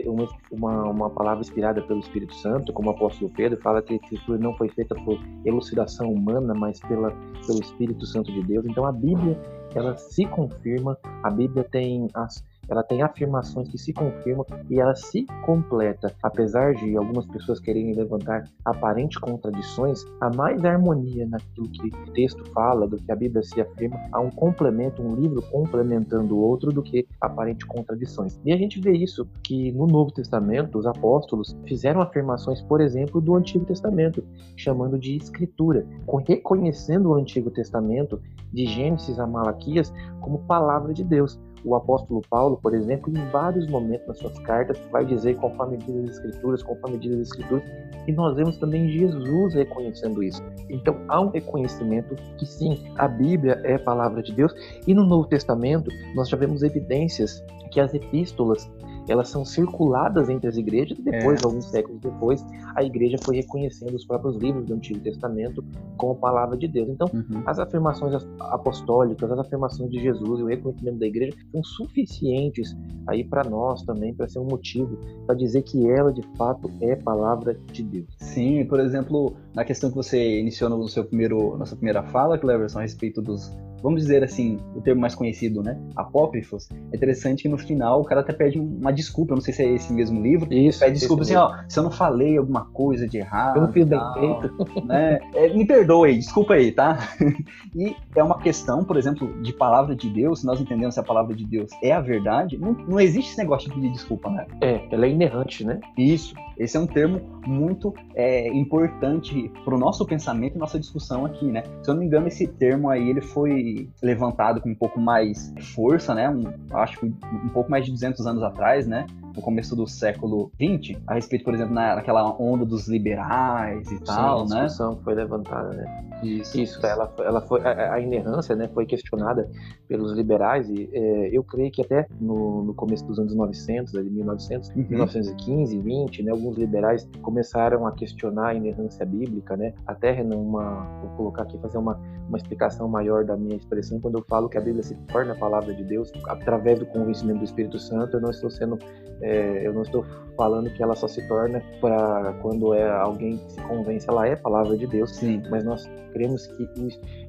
uma, 0.52 0.84
uma 0.90 1.10
palavra 1.10 1.42
inspirada 1.42 1.82
pelo 1.82 2.00
Espírito 2.00 2.34
Santo, 2.36 2.72
como 2.74 2.90
o 2.90 2.92
apóstolo 2.92 3.32
Pedro 3.36 3.60
fala 3.62 3.82
que 3.82 3.94
a 3.94 3.96
escritura 3.98 4.38
não 4.38 4.56
foi 4.56 4.70
feita 4.70 4.96
por 5.04 5.20
elucidação 5.46 6.12
humana, 6.12 6.54
mas 6.54 6.80
pela, 6.82 7.12
pelo 7.46 7.62
Espírito 7.62 8.06
Santo 8.06 8.32
de 8.32 8.42
Deus. 8.44 8.66
Então 8.66 8.86
a 8.86 8.92
Bíblia, 8.92 9.38
ela 9.76 9.98
se 9.98 10.26
confirma, 10.26 10.98
a 11.24 11.30
Bíblia 11.30 11.64
tem 11.64 12.08
as 12.14 12.44
ela 12.68 12.84
tem 12.84 13.02
afirmações 13.02 13.68
que 13.70 13.78
se 13.78 13.94
confirmam 13.94 14.46
e 14.70 14.80
ela 14.80 14.96
se 14.96 15.26
completa. 15.46 16.14
Apesar 16.24 16.74
de 16.74 16.96
algumas 16.96 17.26
pessoas 17.26 17.60
quererem 17.60 17.94
levantar 17.94 18.46
aparentes 18.64 19.18
contradições, 19.18 20.06
há 20.20 20.30
mais 20.30 20.64
harmonia 20.64 21.28
naquilo 21.28 21.70
que 21.70 21.88
o 21.88 22.14
texto 22.14 22.44
fala, 22.52 22.88
do 22.88 22.98
que 22.98 23.12
a 23.12 23.16
Bíblia 23.16 23.44
se 23.44 23.60
afirma, 23.60 24.00
há 24.12 24.20
um 24.20 24.30
complemento, 24.30 25.02
um 25.02 25.16
livro 25.16 25.42
complementando 25.44 26.36
o 26.36 26.42
outro 26.42 26.72
do 26.72 26.82
que 26.82 27.08
aparentes 27.20 27.66
contradições. 27.66 28.40
E 28.46 28.54
a 28.54 28.58
gente 28.58 28.80
vê 28.80 28.92
isso 28.92 29.28
que 29.44 29.72
no 29.72 29.88
Novo 29.88 30.12
Testamento 30.12 30.78
os 30.78 30.86
apóstolos 30.86 31.56
fizeram 31.66 32.02
afirmações, 32.02 32.62
por 32.62 32.82
exemplo, 32.82 33.20
do 33.20 33.36
Antigo 33.36 33.66
Testamento, 33.66 34.24
chamando 34.56 34.98
de 34.98 35.16
escritura, 35.16 35.86
reconhecendo 36.28 37.10
o 37.10 37.16
Antigo 37.16 37.50
Testamento 37.50 38.22
de 38.52 38.66
Gênesis 38.66 39.20
a 39.20 39.26
Malaquias 39.26 39.94
como 40.20 40.40
palavra 40.40 40.94
de 40.94 41.04
Deus. 41.04 41.40
O 41.64 41.76
apóstolo 41.76 42.22
Paulo, 42.30 42.58
por 42.62 42.74
exemplo, 42.74 43.16
em 43.16 43.30
vários 43.30 43.68
momentos 43.68 44.08
nas 44.08 44.18
suas 44.18 44.38
cartas, 44.40 44.80
vai 44.92 45.06
dizer, 45.06 45.36
conforme 45.38 45.78
diz 45.78 46.10
as 46.10 46.18
Escrituras, 46.18 46.64
conforme 46.64 46.98
diz 46.98 47.14
as 47.14 47.28
Escrituras, 47.28 47.64
e 48.08 48.12
nós 48.12 48.36
vemos 48.36 48.58
também 48.58 48.90
Jesus 48.90 49.54
reconhecendo 49.54 50.24
isso. 50.24 50.42
Então 50.70 51.00
há 51.08 51.22
um 51.22 51.30
reconhecimento 51.30 52.16
que 52.38 52.46
sim, 52.46 52.84
a 52.98 53.08
Bíblia 53.08 53.62
é 53.64 53.76
a 53.76 53.80
palavra 53.80 54.24
de 54.24 54.34
Deus, 54.34 54.54
e 54.88 54.94
no 54.94 55.06
Novo 55.06 55.28
Testamento 55.28 55.92
nós 56.16 56.30
já 56.30 56.38
vemos 56.38 56.64
evidências 56.64 57.44
que 57.72 57.80
as 57.80 57.94
epístolas 57.94 58.70
elas 59.08 59.30
são 59.30 59.44
circuladas 59.44 60.30
entre 60.30 60.48
as 60.48 60.58
igrejas 60.58 60.98
e 60.98 61.02
depois, 61.02 61.42
é. 61.42 61.46
alguns 61.46 61.66
séculos 61.66 62.00
depois, 62.00 62.46
a 62.76 62.84
igreja 62.84 63.18
foi 63.22 63.38
reconhecendo 63.38 63.96
os 63.96 64.06
próprios 64.06 64.36
livros 64.38 64.66
do 64.66 64.74
Antigo 64.74 65.00
Testamento 65.00 65.64
como 65.98 66.16
palavra 66.16 66.58
de 66.58 66.68
Deus. 66.68 66.90
Então, 66.90 67.10
uhum. 67.14 67.44
as 67.46 67.60
afirmações 67.60 68.26
apostólicas, 68.40 69.32
as 69.32 69.40
afirmações 69.40 69.90
de 69.90 70.02
Jesus 70.02 70.40
e 70.40 70.44
o 70.44 70.48
reconhecimento 70.48 71.00
da 71.00 71.06
igreja 71.06 71.38
são 71.52 71.64
suficientes 71.64 72.76
aí 73.08 73.24
para 73.24 73.44
nós 73.44 73.82
também, 73.84 74.14
para 74.14 74.28
ser 74.28 74.40
um 74.40 74.46
motivo 74.46 74.98
para 75.26 75.36
dizer 75.36 75.64
que 75.64 75.90
ela 75.90 76.12
de 76.12 76.22
fato 76.38 76.70
é 76.82 76.96
palavra 76.96 77.58
de 77.72 77.84
Deus. 77.84 78.08
Sim, 78.18 78.66
por 78.66 78.80
exemplo, 78.80 79.36
na 79.54 79.66
questão 79.66 79.90
que 79.90 79.96
você 79.96 80.40
iniciou 80.40 80.70
no 80.70 80.88
seu 80.88 81.04
primeiro, 81.04 81.58
na 81.58 81.66
sua 81.66 81.78
primeira 81.78 82.04
fala, 82.04 82.38
Cleverson, 82.38 82.80
a 82.80 82.82
respeito 82.84 83.22
dos 83.22 83.52
vamos 83.82 84.02
dizer 84.02 84.24
assim, 84.24 84.58
o 84.76 84.82
termo 84.82 85.02
mais 85.02 85.16
conhecido, 85.16 85.62
né? 85.62 85.80
Apócrifos, 85.96 86.70
é 86.72 86.96
interessante 86.96 87.44
que 87.44 87.50
no 87.50 87.58
final 87.58 88.02
o 88.02 88.06
cara 88.06 88.22
até 88.22 88.34
pede 88.34 88.60
uma 88.60 88.92
desculpa, 88.92 89.34
não 89.34 89.42
sei 89.42 89.54
se 89.54 89.64
é 89.64 89.74
esse 89.74 89.92
mesmo 89.92 90.22
livro, 90.22 90.52
Isso, 90.54 90.80
pede 90.80 91.00
desculpa 91.00 91.24
assim, 91.24 91.36
ó, 91.36 91.54
se 91.68 91.78
eu 91.80 91.84
não 91.84 91.92
falei 91.92 92.38
alguma 92.38 92.66
coisa 92.66 93.08
de 93.08 93.18
errado. 93.18 93.58
Eu 93.58 93.64
não 93.64 93.72
fiz 93.72 93.86
bem 93.86 94.00
feito. 94.14 94.86
Né? 94.86 95.20
É, 95.34 95.54
me 95.54 95.66
perdoe, 95.66 96.18
desculpa 96.18 96.54
aí, 96.54 96.72
tá? 96.72 96.98
e 97.76 97.96
é 98.16 98.24
uma 98.24 98.40
questão, 98.40 98.84
por 98.84 98.98
exemplo, 98.98 99.42
de 99.42 99.54
palavra 99.54 99.96
de 99.96 100.10
Deus, 100.10 100.42
se 100.42 100.46
nós 100.46 100.60
entendemos 100.60 100.96
se 100.96 101.00
a 101.00 101.04
palavra 101.04 101.36
de 101.36 101.46
Deus 101.46 101.70
é 101.82 101.92
a 101.92 102.02
verdade, 102.02 102.58
não, 102.58 102.74
não 102.74 103.00
existe 103.00 103.32
esse 103.32 103.38
negócio 103.38 103.70
de 103.70 103.76
pedir 103.76 103.92
desculpa, 103.92 104.30
né? 104.30 104.46
É, 104.62 104.82
ela 104.92 105.06
é 105.06 105.10
inerrante, 105.10 105.64
né? 105.64 105.80
Isso. 105.98 106.34
Esse 106.58 106.78
é 106.78 106.80
um 106.80 106.86
termo 106.86 107.22
muito 107.48 107.94
é, 108.14 108.48
importante 108.50 109.52
para 109.66 109.74
o 109.74 109.80
nosso 109.80 110.06
pensamento 110.06 110.56
e 110.56 110.60
nossa 110.60 110.80
discussão 110.80 111.26
aqui, 111.26 111.46
né? 111.46 111.64
Se 111.82 111.90
eu 111.90 111.96
não 111.96 112.02
me 112.02 112.08
engano, 112.08 112.28
esse 112.28 112.46
termo 112.46 112.90
aí 112.90 113.10
ele 113.10 113.22
foi 113.22 113.71
levantado 114.02 114.62
com 114.62 114.70
um 114.70 114.76
pouco 114.76 115.00
mais 115.00 115.54
força, 115.74 116.14
né? 116.14 116.30
Um, 116.30 116.46
acho 116.78 117.00
que 117.00 117.06
um 117.06 117.50
pouco 117.50 117.70
mais 117.70 117.86
de 117.86 117.92
200 117.92 118.26
anos 118.26 118.44
atrás, 118.44 118.88
né? 118.88 119.06
No 119.36 119.42
começo 119.42 119.76
do 119.76 119.88
século 119.88 120.52
XX, 120.56 121.00
a 121.08 121.16
respeito, 121.16 121.44
por 121.44 121.54
exemplo, 121.54 121.74
na, 121.74 121.96
naquela 121.96 122.30
onda 122.40 122.66
dos 122.66 122.88
liberais 122.88 123.90
e 123.92 124.00
tal, 124.04 124.48
Sim, 124.48 124.54
a 124.54 124.56
né? 124.56 124.66
discussão 124.66 124.98
foi 125.04 125.16
levantada, 125.16 125.70
né? 125.74 126.12
Isso. 126.24 126.60
Isso, 126.60 126.86
ela, 126.86 127.12
ela 127.20 127.42
foi, 127.42 127.62
a, 127.62 127.94
a 127.94 128.00
inerrância 128.00 128.56
né, 128.56 128.70
foi 128.74 128.86
questionada 128.86 129.50
pelos 129.88 130.14
liberais 130.14 130.70
e 130.70 130.90
é, 130.94 131.30
eu 131.32 131.44
creio 131.44 131.72
que 131.72 131.82
até 131.82 132.08
no, 132.20 132.64
no, 132.64 132.74
começo 132.74 133.06
dos 133.06 133.18
anos 133.18 133.34
900, 133.34 133.96
ali 133.96 134.10
1900, 134.10 134.70
uhum. 134.70 134.86
1915, 134.90 135.80
20, 135.80 136.24
né, 136.24 136.32
alguns 136.32 136.58
liberais 136.58 137.10
começaram 137.22 137.88
a 137.88 137.92
questionar 137.92 138.50
a 138.50 138.54
inerrância 138.54 139.06
bíblica, 139.06 139.58
né? 139.58 139.74
Até 139.86 140.24
numa, 140.24 140.86
vou 141.02 141.10
colocar 141.18 141.44
aqui, 141.44 141.58
fazer 141.58 141.78
uma, 141.78 142.00
uma 142.28 142.38
explicação 142.38 142.88
maior 142.88 143.26
da 143.26 143.36
minha 143.36 143.56
expressão, 143.56 144.00
quando 144.00 144.18
eu 144.18 144.26
falo 144.28 144.48
que 144.48 144.58
a 144.58 144.62
Bíblia 144.62 144.84
se 144.84 144.96
torna 145.08 145.34
a 145.34 145.36
palavra 145.36 145.74
de 145.74 145.84
Deus 145.84 146.12
através 146.28 146.80
do 146.80 146.86
convencimento 146.86 147.40
do 147.40 147.46
Espírito 147.46 147.80
Santo, 147.80 148.18
eu 148.18 148.22
não 148.22 148.30
estou 148.30 148.50
sendo 148.50 148.78
é, 149.22 149.66
eu 149.66 149.74
não 149.74 149.84
estou 149.84 150.06
falando 150.36 150.70
que 150.72 150.82
ela 150.82 150.96
só 150.96 151.08
se 151.08 151.26
torna 151.28 151.62
para 151.80 152.34
quando 152.42 152.74
é 152.74 152.90
alguém 152.90 153.38
que 153.38 153.54
se 153.54 153.62
convence, 153.62 154.10
ela 154.10 154.28
é 154.28 154.34
a 154.34 154.38
palavra 154.38 154.78
de 154.78 154.88
Deus, 154.88 155.16
Sim. 155.16 155.44
mas 155.50 155.64
nós 155.64 155.88
cremos 156.14 156.48
que 156.48 156.68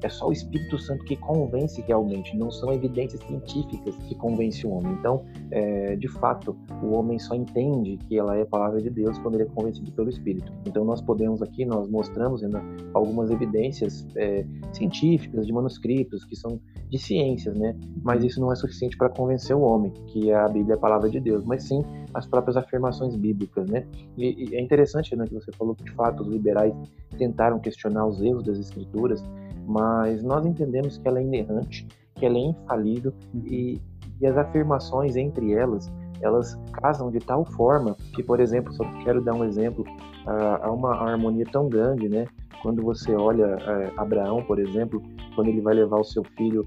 é 0.01 0.09
só 0.09 0.27
o 0.27 0.31
Espírito 0.31 0.77
Santo 0.77 1.03
que 1.05 1.15
convence 1.15 1.81
realmente, 1.81 2.35
não 2.37 2.51
são 2.51 2.73
evidências 2.73 3.21
científicas 3.23 3.95
que 3.97 4.15
convencem 4.15 4.69
o 4.69 4.73
homem. 4.73 4.93
Então, 4.93 5.23
é, 5.51 5.95
de 5.95 6.07
fato, 6.07 6.55
o 6.81 6.93
homem 6.93 7.17
só 7.19 7.35
entende 7.35 7.97
que 8.07 8.17
ela 8.17 8.35
é 8.35 8.41
a 8.41 8.45
palavra 8.45 8.81
de 8.81 8.89
Deus 8.89 9.17
quando 9.19 9.35
ele 9.35 9.43
é 9.43 9.47
convencido 9.47 9.91
pelo 9.91 10.09
Espírito. 10.09 10.51
Então, 10.65 10.83
nós 10.83 11.01
podemos 11.01 11.41
aqui, 11.41 11.65
nós 11.65 11.89
mostramos 11.89 12.43
ainda 12.43 12.61
algumas 12.93 13.29
evidências 13.29 14.05
é, 14.15 14.45
científicas 14.73 15.47
de 15.47 15.53
manuscritos 15.53 16.25
que 16.25 16.35
são 16.35 16.59
de 16.89 16.97
ciências, 16.99 17.55
né? 17.55 17.75
Mas 18.03 18.23
isso 18.23 18.39
não 18.39 18.51
é 18.51 18.55
suficiente 18.55 18.97
para 18.97 19.09
convencer 19.09 19.55
o 19.55 19.61
homem 19.61 19.91
que 20.07 20.31
a 20.31 20.47
Bíblia 20.47 20.75
é 20.75 20.77
a 20.77 20.79
palavra 20.79 21.09
de 21.09 21.19
Deus, 21.19 21.43
mas 21.43 21.63
sim 21.63 21.82
as 22.13 22.25
próprias 22.25 22.57
afirmações 22.57 23.15
bíblicas, 23.15 23.69
né? 23.69 23.85
E, 24.17 24.49
e 24.49 24.55
é 24.55 24.61
interessante, 24.61 25.15
né, 25.15 25.25
que 25.25 25.33
você 25.33 25.51
falou 25.53 25.75
que 25.75 25.83
de 25.83 25.91
fato 25.91 26.21
os 26.21 26.27
liberais 26.27 26.73
tentaram 27.17 27.59
questionar 27.59 28.05
os 28.05 28.21
erros 28.21 28.43
das 28.43 28.57
escrituras, 28.57 29.23
mas 29.65 30.21
nós 30.23 30.45
entendemos 30.45 30.97
que 30.97 31.07
ela 31.07 31.19
é 31.19 31.23
inerrante, 31.23 31.87
que 32.15 32.25
ela 32.25 32.37
é 32.37 32.41
infalível 32.41 33.13
e, 33.45 33.81
e 34.19 34.27
as 34.27 34.37
afirmações 34.37 35.15
entre 35.15 35.53
elas 35.53 35.91
elas 36.23 36.57
casam 36.71 37.11
de 37.11 37.19
tal 37.19 37.45
forma 37.45 37.95
que, 38.15 38.23
por 38.23 38.39
exemplo, 38.39 38.71
só 38.73 38.83
quero 39.03 39.21
dar 39.21 39.33
um 39.33 39.43
exemplo, 39.43 39.83
há 40.25 40.71
uma 40.71 40.95
harmonia 40.95 41.45
tão 41.51 41.67
grande, 41.67 42.07
né? 42.07 42.25
Quando 42.61 42.81
você 42.81 43.13
olha 43.13 43.57
é, 43.59 43.91
Abraão, 43.97 44.41
por 44.43 44.57
exemplo, 44.57 45.03
quando 45.35 45.49
ele 45.49 45.59
vai 45.59 45.73
levar 45.73 45.97
o 45.97 46.03
seu 46.03 46.23
filho 46.37 46.65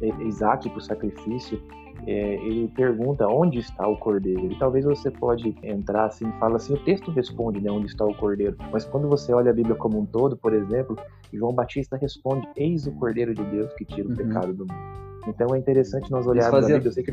é, 0.00 0.08
Isaac 0.22 0.68
para 0.70 0.78
o 0.78 0.80
sacrifício, 0.80 1.60
é, 2.06 2.34
ele 2.34 2.68
pergunta 2.68 3.26
onde 3.26 3.58
está 3.58 3.86
o 3.86 3.96
cordeiro. 3.96 4.50
E 4.52 4.58
talvez 4.58 4.84
você 4.84 5.10
pode 5.10 5.54
entrar 5.62 6.06
assim 6.06 6.28
e 6.28 6.38
fala 6.38 6.56
assim, 6.56 6.74
o 6.74 6.84
texto 6.84 7.10
responde 7.10 7.60
né, 7.60 7.70
onde 7.70 7.86
está 7.86 8.04
o 8.04 8.14
cordeiro. 8.14 8.56
Mas 8.72 8.84
quando 8.84 9.08
você 9.08 9.32
olha 9.32 9.50
a 9.50 9.54
Bíblia 9.54 9.74
como 9.74 9.98
um 9.98 10.06
todo, 10.06 10.36
por 10.36 10.52
exemplo, 10.52 10.96
João 11.32 11.52
Batista 11.52 11.96
responde, 11.96 12.46
eis 12.56 12.86
o 12.86 12.92
cordeiro 12.92 13.34
de 13.34 13.44
Deus 13.44 13.72
que 13.74 13.84
tira 13.84 14.06
o 14.06 14.10
uhum. 14.10 14.16
pecado 14.16 14.52
do 14.52 14.66
mundo. 14.66 15.04
Então 15.26 15.54
é 15.54 15.58
interessante 15.58 16.10
nós 16.10 16.26
olharmos 16.26 16.60
fazia... 16.60 16.76
a 16.76 16.78
Bíblia. 16.78 16.88
Eu 16.88 16.92
sei 16.92 17.02
que 17.02 17.10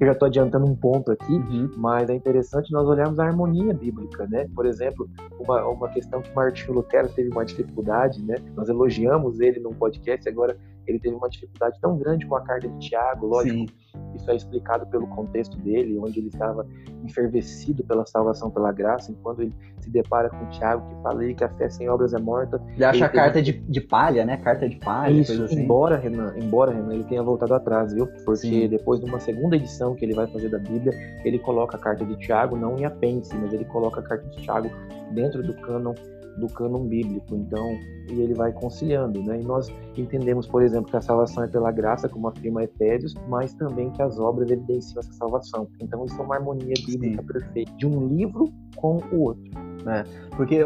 eu 0.00 0.06
já 0.06 0.12
estou 0.12 0.26
adiantando 0.26 0.64
um 0.64 0.74
ponto 0.74 1.12
aqui, 1.12 1.32
uhum. 1.32 1.70
mas 1.76 2.08
é 2.08 2.14
interessante 2.14 2.72
nós 2.72 2.88
olharmos 2.88 3.18
a 3.18 3.26
harmonia 3.26 3.74
bíblica, 3.74 4.26
né? 4.28 4.48
Por 4.54 4.64
exemplo, 4.64 5.06
uma, 5.38 5.66
uma 5.66 5.88
questão 5.90 6.22
que 6.22 6.34
Martinho 6.34 6.72
Lutero 6.72 7.08
teve 7.10 7.28
uma 7.28 7.44
dificuldade, 7.44 8.22
né? 8.22 8.36
Nós 8.56 8.70
elogiamos 8.70 9.40
ele 9.40 9.60
num 9.60 9.74
podcast, 9.74 10.26
agora 10.26 10.56
ele 10.90 10.98
teve 10.98 11.14
uma 11.14 11.28
dificuldade 11.28 11.78
tão 11.80 11.96
grande 11.96 12.26
com 12.26 12.36
a 12.36 12.40
carta 12.42 12.68
de 12.68 12.78
Tiago, 12.78 13.26
lógico. 13.26 13.58
Sim. 13.58 13.66
Isso 14.14 14.30
é 14.30 14.36
explicado 14.36 14.86
pelo 14.86 15.06
contexto 15.08 15.56
dele, 15.58 15.98
onde 15.98 16.20
ele 16.20 16.28
estava 16.28 16.66
enfervecido 17.04 17.82
pela 17.84 18.06
salvação 18.06 18.50
pela 18.50 18.72
graça, 18.72 19.10
enquanto 19.10 19.42
ele 19.42 19.54
se 19.80 19.90
depara 19.90 20.28
com 20.28 20.48
Tiago, 20.50 20.86
que 20.88 21.02
fala 21.02 21.22
aí 21.22 21.34
que 21.34 21.42
a 21.42 21.48
fé 21.48 21.68
sem 21.68 21.88
obras 21.88 22.12
é 22.12 22.18
morta. 22.18 22.62
Ele 22.74 22.84
acha 22.84 22.96
ele 22.98 23.04
a 23.04 23.08
carta 23.08 23.42
de, 23.42 23.52
de 23.52 23.80
palha, 23.80 24.24
né? 24.24 24.36
Carta 24.36 24.68
de 24.68 24.76
palha, 24.76 25.12
Isso, 25.12 25.42
assim. 25.44 25.62
embora, 25.62 25.96
Renan, 25.96 26.34
embora, 26.36 26.72
Renan, 26.72 26.94
ele 26.94 27.04
tenha 27.04 27.22
voltado 27.22 27.54
atrás, 27.54 27.92
viu? 27.92 28.06
Porque 28.24 28.48
Sim. 28.48 28.68
depois 28.68 29.00
de 29.00 29.06
uma 29.06 29.18
segunda 29.18 29.56
edição 29.56 29.94
que 29.94 30.04
ele 30.04 30.14
vai 30.14 30.26
fazer 30.26 30.48
da 30.48 30.58
Bíblia, 30.58 30.92
ele 31.24 31.38
coloca 31.38 31.76
a 31.76 31.80
carta 31.80 32.04
de 32.04 32.16
Tiago 32.16 32.56
não 32.56 32.78
em 32.78 32.84
apêndice, 32.84 33.34
mas 33.36 33.52
ele 33.52 33.64
coloca 33.64 34.00
a 34.00 34.02
carta 34.02 34.28
de 34.28 34.42
Tiago 34.42 34.70
dentro 35.12 35.42
do 35.42 35.54
cânon 35.54 35.94
do 36.38 36.46
cânon 36.48 36.86
bíblico. 36.86 37.34
Então, 37.34 37.78
e 38.08 38.20
ele 38.20 38.34
vai 38.34 38.52
conciliando, 38.52 39.22
né? 39.22 39.40
E 39.40 39.44
nós 39.44 39.68
entendemos, 39.96 40.46
por 40.46 40.62
exemplo, 40.62 40.90
que 40.90 40.96
a 40.96 41.00
salvação 41.00 41.44
é 41.44 41.48
pela 41.48 41.70
graça, 41.70 42.08
como 42.08 42.28
afirma 42.28 42.64
Efésios, 42.64 43.14
mas 43.28 43.54
também 43.54 43.90
que 43.90 44.02
as 44.02 44.18
obras 44.18 44.50
evidenciam 44.50 45.00
essa 45.00 45.12
salvação. 45.12 45.68
Então, 45.80 46.04
isso 46.04 46.20
é 46.20 46.24
uma 46.24 46.36
harmonia 46.36 46.74
bíblica 46.86 47.22
Sim. 47.22 47.26
perfeita 47.26 47.72
de 47.76 47.86
um 47.86 48.06
livro 48.06 48.52
com 48.76 48.98
o 49.12 49.20
outro. 49.22 49.50
Né? 49.84 50.04
Porque 50.36 50.64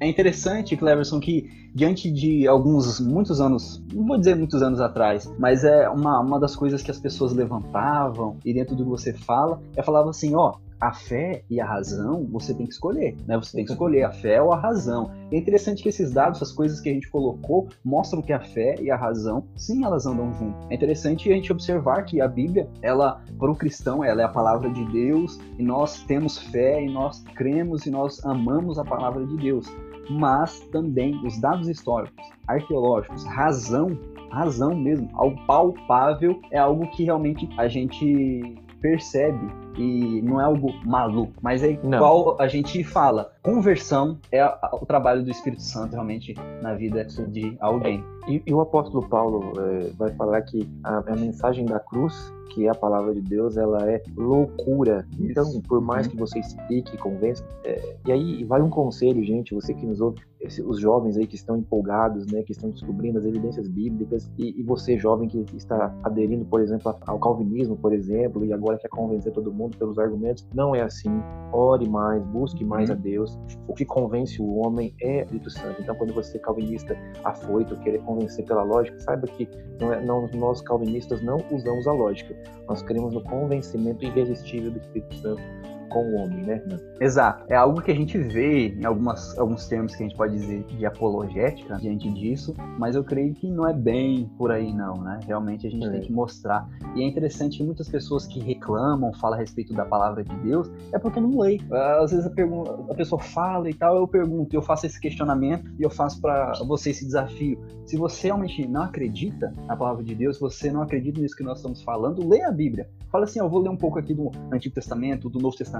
é 0.00 0.06
interessante, 0.06 0.76
Cleverson, 0.76 1.20
que 1.20 1.70
diante 1.74 2.10
de 2.10 2.48
alguns, 2.48 3.00
muitos 3.00 3.40
anos, 3.40 3.84
não 3.92 4.06
vou 4.06 4.18
dizer 4.18 4.34
muitos 4.34 4.62
anos 4.62 4.80
atrás, 4.80 5.30
mas 5.38 5.62
é 5.62 5.88
uma, 5.88 6.20
uma 6.20 6.40
das 6.40 6.56
coisas 6.56 6.82
que 6.82 6.90
as 6.90 6.98
pessoas 6.98 7.32
levantavam 7.32 8.36
e 8.44 8.52
dentro 8.52 8.74
do 8.74 8.82
que 8.82 8.90
você 8.90 9.12
fala, 9.12 9.60
é 9.76 9.82
falava 9.82 10.10
assim, 10.10 10.34
ó, 10.34 10.54
a 10.80 10.92
fé 10.92 11.44
e 11.50 11.60
a 11.60 11.66
razão 11.66 12.26
você 12.30 12.54
tem 12.54 12.66
que 12.66 12.72
escolher, 12.72 13.14
né? 13.26 13.36
Você 13.36 13.56
tem 13.56 13.64
que 13.64 13.72
escolher 13.72 14.02
a 14.04 14.10
fé 14.10 14.40
ou 14.40 14.52
a 14.52 14.58
razão. 14.58 15.10
é 15.30 15.36
interessante 15.36 15.82
que 15.82 15.90
esses 15.90 16.10
dados, 16.10 16.40
essas 16.40 16.52
coisas 16.52 16.80
que 16.80 16.88
a 16.88 16.92
gente 16.92 17.10
colocou, 17.10 17.68
mostram 17.84 18.22
que 18.22 18.32
a 18.32 18.40
fé 18.40 18.76
e 18.80 18.90
a 18.90 18.96
razão, 18.96 19.44
sim, 19.56 19.84
elas 19.84 20.06
andam 20.06 20.32
juntas. 20.34 20.70
É 20.70 20.74
interessante 20.74 21.30
a 21.30 21.34
gente 21.34 21.52
observar 21.52 22.04
que 22.04 22.20
a 22.20 22.26
Bíblia, 22.26 22.68
ela, 22.80 23.22
para 23.38 23.50
o 23.50 23.56
cristão, 23.56 24.02
ela 24.02 24.22
é 24.22 24.24
a 24.24 24.28
palavra 24.28 24.70
de 24.70 24.84
Deus 24.86 25.38
e 25.58 25.62
nós 25.62 26.02
temos 26.04 26.38
fé 26.38 26.82
e 26.82 26.90
nós 26.90 27.22
cremos 27.34 27.84
e 27.84 27.90
nós 27.90 28.24
amamos 28.24 28.78
a 28.78 28.84
palavra 28.84 29.26
de 29.26 29.36
Deus. 29.36 29.66
Mas 30.08 30.60
também 30.72 31.14
os 31.24 31.38
dados 31.40 31.68
históricos, 31.68 32.24
arqueológicos, 32.48 33.24
razão, 33.24 33.96
razão 34.30 34.74
mesmo, 34.74 35.08
algo 35.12 35.38
palpável, 35.46 36.40
é 36.50 36.58
algo 36.58 36.90
que 36.90 37.04
realmente 37.04 37.48
a 37.58 37.68
gente 37.68 38.56
percebe 38.80 39.46
e 39.80 40.20
não 40.20 40.38
é 40.38 40.44
algo 40.44 40.72
maluco, 40.84 41.32
mas 41.40 41.62
é 41.62 41.70
igual 41.70 42.36
a 42.38 42.46
gente 42.46 42.84
fala. 42.84 43.32
Conversão 43.42 44.18
é 44.30 44.44
o 44.72 44.84
trabalho 44.84 45.24
do 45.24 45.30
Espírito 45.30 45.62
Santo 45.62 45.92
realmente 45.92 46.34
na 46.60 46.74
vida 46.74 47.04
de 47.04 47.56
alguém. 47.60 48.04
E, 48.28 48.42
e 48.46 48.52
o 48.52 48.60
apóstolo 48.60 49.08
Paulo 49.08 49.52
é, 49.58 49.90
vai 49.96 50.10
falar 50.10 50.42
que 50.42 50.68
a, 50.84 50.98
a, 50.98 51.16
mensagem 51.16 51.64
da 51.64 51.80
cruz, 51.80 52.32
que 52.50 52.66
é 52.66 52.70
a 52.70 52.74
palavra 52.74 53.14
de 53.14 53.20
Deus, 53.20 53.56
ela 53.56 53.90
é 53.90 54.02
loucura. 54.14 55.06
Então, 55.18 55.60
por 55.62 55.80
mais 55.80 56.06
uhum. 56.06 56.12
que 56.12 56.18
você 56.18 56.38
explique, 56.38 56.96
convença, 56.98 57.44
é, 57.64 57.96
e 58.06 58.12
aí 58.12 58.44
vai 58.44 58.60
um 58.60 58.68
conselho, 58.68 59.24
gente, 59.24 59.54
você 59.54 59.72
que 59.72 59.86
nos 59.86 60.00
ouve, 60.00 60.20
esse, 60.40 60.62
os 60.62 60.78
jovens 60.78 61.16
aí 61.16 61.26
que 61.26 61.34
estão 61.34 61.56
empolgados, 61.56 62.26
né, 62.26 62.42
que 62.42 62.52
estão 62.52 62.70
descobrindo 62.70 63.18
as 63.18 63.24
evidências 63.24 63.68
bíblicas, 63.68 64.30
e, 64.38 64.60
e 64.60 64.62
você 64.62 64.98
jovem 64.98 65.28
que 65.28 65.44
está 65.56 65.94
aderindo, 66.02 66.44
por 66.44 66.60
exemplo, 66.60 66.94
ao 67.06 67.18
calvinismo, 67.18 67.76
por 67.76 67.92
exemplo, 67.92 68.44
e 68.44 68.52
agora 68.52 68.78
quer 68.78 68.88
convencer 68.88 69.32
todo 69.32 69.52
mundo 69.52 69.69
pelos 69.76 69.98
argumentos, 69.98 70.46
não 70.54 70.74
é 70.74 70.82
assim. 70.82 71.10
Ore 71.52 71.88
mais, 71.88 72.22
busque 72.26 72.64
mais 72.64 72.88
uhum. 72.90 72.96
a 72.96 72.98
Deus. 72.98 73.38
O 73.66 73.74
que 73.74 73.84
convence 73.84 74.40
o 74.40 74.56
homem 74.56 74.94
é 75.00 75.18
o 75.18 75.24
Espírito 75.24 75.50
Santo. 75.50 75.82
Então, 75.82 75.94
quando 75.96 76.14
você 76.14 76.38
calvinista 76.38 76.96
afoito, 77.24 77.76
querer 77.80 78.00
convencer 78.02 78.44
pela 78.44 78.62
lógica, 78.62 78.98
saiba 79.00 79.26
que 79.26 79.48
não 79.80 79.92
é, 79.92 80.00
não, 80.04 80.28
nós 80.28 80.60
calvinistas 80.62 81.20
não 81.22 81.38
usamos 81.50 81.86
a 81.86 81.92
lógica. 81.92 82.36
Nós 82.68 82.82
cremos 82.82 83.12
no 83.12 83.22
convencimento 83.22 84.04
irresistível 84.04 84.70
do 84.70 84.78
Espírito 84.78 85.14
Santo 85.16 85.42
com 85.90 86.02
o 86.02 86.14
homem, 86.14 86.42
né? 86.44 86.62
Exato. 87.00 87.44
É 87.48 87.56
algo 87.56 87.82
que 87.82 87.90
a 87.90 87.94
gente 87.94 88.16
vê 88.16 88.68
em 88.68 88.84
algumas, 88.86 89.36
alguns 89.38 89.66
termos 89.66 89.94
que 89.94 90.02
a 90.02 90.06
gente 90.06 90.16
pode 90.16 90.34
dizer 90.34 90.64
de 90.64 90.86
apologética 90.86 91.76
diante 91.76 92.10
disso, 92.12 92.54
mas 92.78 92.96
eu 92.96 93.04
creio 93.04 93.34
que 93.34 93.50
não 93.50 93.68
é 93.68 93.74
bem 93.74 94.30
por 94.38 94.50
aí 94.50 94.72
não, 94.72 94.94
né? 94.94 95.20
Realmente 95.26 95.66
a 95.66 95.70
gente 95.70 95.86
é. 95.86 95.90
tem 95.90 96.00
que 96.00 96.12
mostrar. 96.12 96.68
E 96.94 97.02
é 97.02 97.06
interessante 97.06 97.58
que 97.58 97.64
muitas 97.64 97.88
pessoas 97.88 98.26
que 98.26 98.40
reclamam, 98.40 99.12
falam 99.14 99.36
a 99.36 99.40
respeito 99.40 99.74
da 99.74 99.84
palavra 99.84 100.24
de 100.24 100.34
Deus, 100.36 100.70
é 100.92 100.98
porque 100.98 101.20
não 101.20 101.38
lê. 101.38 101.60
Às 102.00 102.12
vezes 102.12 102.26
a, 102.26 102.30
pergunta, 102.30 102.70
a 102.90 102.94
pessoa 102.94 103.20
fala 103.20 103.68
e 103.68 103.74
tal, 103.74 103.96
eu 103.96 104.08
pergunto, 104.08 104.54
eu 104.54 104.62
faço 104.62 104.86
esse 104.86 105.00
questionamento 105.00 105.70
e 105.78 105.82
eu 105.82 105.90
faço 105.90 106.20
para 106.20 106.52
você 106.66 106.90
esse 106.90 107.04
desafio. 107.04 107.58
Se 107.84 107.96
você 107.96 108.28
realmente 108.28 108.66
não 108.68 108.82
acredita 108.82 109.52
na 109.66 109.76
palavra 109.76 110.04
de 110.04 110.14
Deus, 110.14 110.38
você 110.38 110.70
não 110.70 110.82
acredita 110.82 111.20
nisso 111.20 111.36
que 111.36 111.42
nós 111.42 111.58
estamos 111.58 111.82
falando, 111.82 112.26
lê 112.26 112.42
a 112.42 112.52
Bíblia. 112.52 112.88
Fala 113.10 113.24
assim, 113.24 113.40
eu 113.40 113.48
vou 113.48 113.60
ler 113.60 113.68
um 113.68 113.76
pouco 113.76 113.98
aqui 113.98 114.14
do 114.14 114.30
Antigo 114.52 114.74
Testamento, 114.74 115.28
do 115.28 115.40
Novo 115.40 115.56
Testamento, 115.56 115.79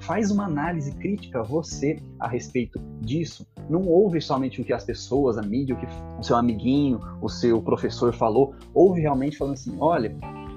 faz 0.00 0.30
uma 0.30 0.44
análise 0.44 0.92
crítica 0.96 1.42
você 1.42 1.98
a 2.20 2.28
respeito 2.28 2.78
disso. 3.00 3.46
Não 3.68 3.82
ouve 3.82 4.20
somente 4.20 4.60
o 4.60 4.64
que 4.64 4.72
as 4.72 4.84
pessoas, 4.84 5.38
a 5.38 5.42
mídia, 5.42 5.74
o 5.74 5.78
que 5.78 5.86
o 6.18 6.22
seu 6.22 6.36
amiguinho, 6.36 7.00
o 7.20 7.28
seu 7.28 7.60
professor 7.62 8.12
falou, 8.12 8.54
ouve 8.72 9.00
realmente 9.00 9.36
falando 9.36 9.54
assim, 9.54 9.76
olha, 9.80 10.16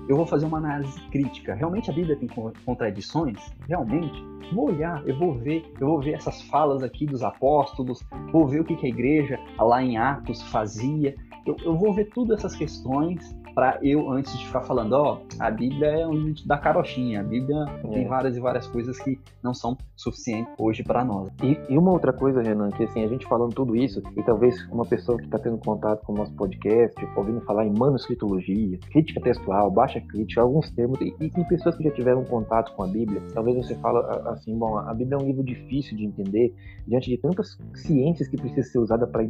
eu 0.09 0.17
vou 0.17 0.25
fazer 0.25 0.47
uma 0.47 0.57
análise 0.57 0.99
crítica. 1.11 1.53
Realmente 1.53 1.91
a 1.91 1.93
Bíblia 1.93 2.15
tem 2.15 2.27
contradições? 2.65 3.39
Realmente? 3.67 4.23
Vou 4.51 4.69
olhar, 4.69 5.07
eu 5.07 5.15
vou 5.17 5.35
ver, 5.35 5.63
eu 5.79 5.87
vou 5.87 6.01
ver 6.01 6.13
essas 6.13 6.41
falas 6.41 6.81
aqui 6.81 7.05
dos 7.05 7.21
apóstolos, 7.21 8.03
vou 8.31 8.47
ver 8.47 8.61
o 8.61 8.63
que, 8.63 8.73
a 8.85 8.89
igreja 8.89 9.39
lá 9.59 9.83
em 9.83 9.97
Atos 9.97 10.41
fazia. 10.43 11.15
Eu, 11.45 11.55
eu 11.63 11.77
vou 11.77 11.93
ver 11.93 12.09
todas 12.09 12.39
essas 12.39 12.55
questões 12.55 13.35
para 13.59 13.77
eu, 13.83 14.09
antes 14.09 14.39
de 14.39 14.45
ficar 14.45 14.61
falando, 14.61 14.93
ó, 14.93 15.19
a 15.37 15.51
Bíblia 15.51 15.87
é 15.87 16.07
um 16.07 16.13
livro 16.13 16.47
da 16.47 16.57
carochinha, 16.57 17.19
a 17.19 17.23
Bíblia 17.23 17.65
é. 17.83 17.87
tem 17.89 18.07
várias 18.07 18.37
e 18.37 18.39
várias 18.39 18.65
coisas 18.67 18.97
que 18.97 19.19
não 19.43 19.53
são 19.53 19.77
suficientes 19.97 20.53
hoje 20.57 20.81
para 20.81 21.03
nós. 21.03 21.29
E, 21.43 21.59
e, 21.67 21.77
uma 21.77 21.91
outra 21.91 22.13
coisa, 22.13 22.41
Renan, 22.41 22.69
que 22.69 22.85
assim, 22.85 23.03
a 23.03 23.07
gente 23.09 23.27
falando 23.27 23.53
tudo 23.53 23.75
isso, 23.75 24.01
e 24.15 24.23
talvez 24.23 24.65
uma 24.71 24.85
pessoa 24.85 25.17
que 25.17 25.25
está 25.25 25.37
tendo 25.37 25.57
contato 25.57 26.05
com 26.05 26.13
o 26.13 26.15
nosso 26.15 26.33
podcast, 26.35 26.95
ouvindo 27.17 27.41
falar 27.41 27.65
em 27.65 27.77
manuscritologia, 27.77 28.79
crítica 28.91 29.19
textual, 29.19 29.69
baixa 29.69 29.99
crítica, 29.99 30.39
alguns 30.39 30.71
termos, 30.71 30.97
e, 31.01 31.13
e 31.19 31.43
pessoas 31.49 31.75
que 31.75 31.83
já 31.83 31.91
tiveram 31.91 32.23
contato 32.23 32.73
com 32.77 32.83
a 32.83 32.87
Bíblia, 32.87 33.21
talvez 33.33 33.57
você 33.57 33.75
fala 33.75 33.99
assim, 34.31 34.57
bom, 34.57 34.77
a 34.77 34.93
Bíblia 34.93 35.17
é 35.17 35.21
um 35.21 35.25
livro 35.25 35.43
difícil 35.43 35.97
de 35.97 36.05
entender, 36.05 36.55
diante 36.87 37.09
de 37.09 37.17
tantas 37.17 37.59
ciências 37.75 38.29
que 38.29 38.37
precisam 38.37 38.71
ser 38.71 38.79
usadas 38.79 39.09
para 39.09 39.21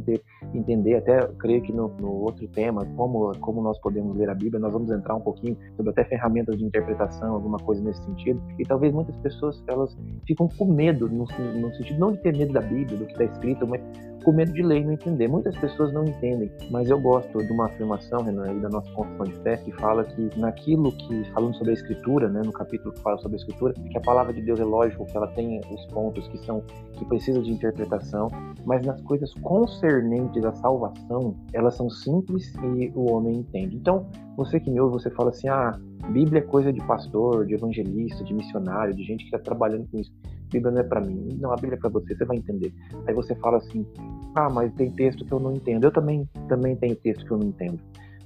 entender, 0.54 0.94
até 0.94 1.26
creio 1.36 1.62
que 1.62 1.72
no, 1.72 1.88
no 1.88 2.12
outro 2.12 2.46
tema, 2.46 2.86
como, 2.96 3.36
como 3.40 3.60
nós 3.60 3.76
podemos 3.80 4.19
ler 4.20 4.30
a 4.30 4.34
Bíblia, 4.34 4.60
nós 4.60 4.72
vamos 4.72 4.90
entrar 4.90 5.14
um 5.14 5.20
pouquinho 5.20 5.56
sobre 5.76 5.90
até 5.90 6.04
ferramentas 6.04 6.56
de 6.58 6.64
interpretação, 6.64 7.34
alguma 7.34 7.58
coisa 7.58 7.82
nesse 7.82 8.02
sentido. 8.04 8.40
E 8.58 8.64
talvez 8.64 8.92
muitas 8.92 9.16
pessoas 9.16 9.62
elas 9.66 9.96
ficam 10.26 10.48
com 10.48 10.66
medo, 10.66 11.08
no, 11.08 11.24
no 11.24 11.74
sentido 11.74 11.98
não 11.98 12.12
de 12.12 12.18
ter 12.18 12.36
medo 12.36 12.52
da 12.52 12.60
Bíblia, 12.60 12.98
do 12.98 13.06
que 13.06 13.12
está 13.12 13.24
escrito, 13.24 13.66
mas 13.66 13.80
com 14.24 14.32
medo 14.32 14.52
de 14.52 14.62
ler 14.62 14.82
e 14.82 14.84
não 14.84 14.92
entender. 14.92 15.28
Muitas 15.28 15.56
pessoas 15.56 15.92
não 15.92 16.04
entendem, 16.04 16.50
mas 16.70 16.88
eu 16.90 17.00
gosto 17.00 17.38
de 17.38 17.52
uma 17.52 17.66
afirmação, 17.66 18.22
Renan, 18.22 18.58
da 18.58 18.68
nossa 18.68 18.90
confissão 18.92 19.26
de 19.26 19.34
fé, 19.42 19.56
que 19.56 19.72
fala 19.72 20.04
que 20.04 20.30
naquilo 20.38 20.92
que, 20.92 21.24
falando 21.32 21.54
sobre 21.56 21.70
a 21.70 21.74
Escritura, 21.74 22.28
né, 22.28 22.42
no 22.44 22.52
capítulo 22.52 22.92
que 22.92 23.00
fala 23.00 23.18
sobre 23.18 23.36
a 23.36 23.40
Escritura, 23.40 23.74
que 23.74 23.96
a 23.96 24.00
palavra 24.00 24.32
de 24.32 24.42
Deus 24.42 24.60
é 24.60 24.64
lógico, 24.64 25.06
que 25.06 25.16
ela 25.16 25.28
tem 25.28 25.60
os 25.70 25.86
pontos 25.86 26.26
que 26.28 26.38
são, 26.44 26.62
que 26.92 27.04
precisa 27.06 27.40
de 27.42 27.50
interpretação, 27.50 28.28
mas 28.64 28.84
nas 28.84 29.00
coisas 29.02 29.32
concernentes 29.34 30.44
à 30.44 30.52
salvação, 30.52 31.34
elas 31.52 31.76
são 31.76 31.88
simples 31.88 32.52
e 32.76 32.92
o 32.94 33.12
homem 33.12 33.38
entende. 33.38 33.76
Então, 33.76 33.99
você 34.36 34.58
que 34.60 34.70
me 34.70 34.80
ouve, 34.80 34.94
você 34.94 35.10
fala 35.10 35.30
assim, 35.30 35.48
ah, 35.48 35.78
Bíblia 36.10 36.40
é 36.40 36.42
coisa 36.42 36.72
de 36.72 36.80
pastor, 36.86 37.46
de 37.46 37.54
evangelista, 37.54 38.24
de 38.24 38.34
missionário, 38.34 38.94
de 38.94 39.02
gente 39.04 39.20
que 39.20 39.36
está 39.36 39.38
trabalhando 39.38 39.86
com 39.90 39.98
isso. 39.98 40.12
Bíblia 40.50 40.72
não 40.72 40.80
é 40.80 40.84
para 40.84 41.00
mim. 41.00 41.28
Não, 41.40 41.52
a 41.52 41.56
Bíblia 41.56 41.74
é 41.74 41.76
para 41.76 41.90
você, 41.90 42.14
você 42.16 42.24
vai 42.24 42.36
entender. 42.36 42.72
Aí 43.06 43.14
você 43.14 43.34
fala 43.36 43.58
assim: 43.58 43.86
"Ah, 44.34 44.48
mas 44.50 44.72
tem 44.74 44.90
texto 44.90 45.24
que 45.24 45.32
eu 45.32 45.38
não 45.38 45.52
entendo". 45.52 45.84
Eu 45.84 45.92
também 45.92 46.28
também 46.48 46.74
tenho 46.76 46.96
texto 46.96 47.24
que 47.24 47.30
eu 47.30 47.38
não 47.38 47.48
entendo. 47.48 47.78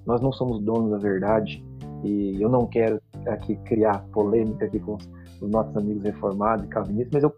Nós 0.06 0.20
não 0.20 0.32
somos 0.32 0.62
donos 0.62 0.90
da 0.90 0.98
verdade 0.98 1.62
e 2.02 2.40
eu 2.40 2.48
não 2.48 2.66
quero 2.66 3.00
aqui 3.26 3.56
criar 3.64 4.04
polêmica 4.12 4.66
aqui 4.66 4.78
com 4.78 4.96
os 5.40 5.50
nossos 5.50 5.76
amigos 5.76 6.02
reformados 6.02 6.64
e 6.64 6.68
calvinistas, 6.68 7.12
mas 7.12 7.22
eu 7.22 7.30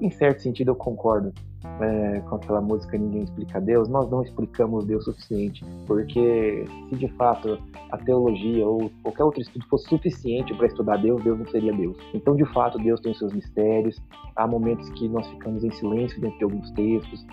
em 0.00 0.10
certo 0.10 0.42
sentido 0.42 0.70
eu 0.70 0.74
concordo 0.76 1.32
é, 1.80 2.20
com 2.20 2.36
aquela 2.36 2.60
música 2.60 2.96
Ninguém 2.96 3.24
Explica 3.24 3.60
Deus, 3.60 3.88
nós 3.88 4.08
não 4.10 4.22
explicamos 4.22 4.84
Deus 4.84 5.06
o 5.06 5.12
suficiente, 5.12 5.64
porque 5.86 6.64
se 6.88 6.96
de 6.96 7.08
fato 7.14 7.58
a 7.90 7.98
teologia 7.98 8.66
ou 8.66 8.90
qualquer 9.02 9.24
outro 9.24 9.40
estudo 9.40 9.66
fosse 9.68 9.88
suficiente 9.88 10.54
para 10.54 10.66
estudar 10.66 10.96
Deus, 10.96 11.22
Deus 11.22 11.38
não 11.38 11.46
seria 11.46 11.72
Deus. 11.72 11.96
Então, 12.14 12.34
de 12.34 12.44
fato, 12.52 12.78
Deus 12.78 13.00
tem 13.00 13.14
seus 13.14 13.32
mistérios, 13.32 14.00
há 14.34 14.46
momentos 14.46 14.88
que 14.90 15.08
nós 15.08 15.26
ficamos 15.28 15.64
em 15.64 15.70
silêncio 15.72 16.20
dentro 16.20 16.38
de 16.38 16.44
alguns 16.44 16.70
textos, 16.72 17.26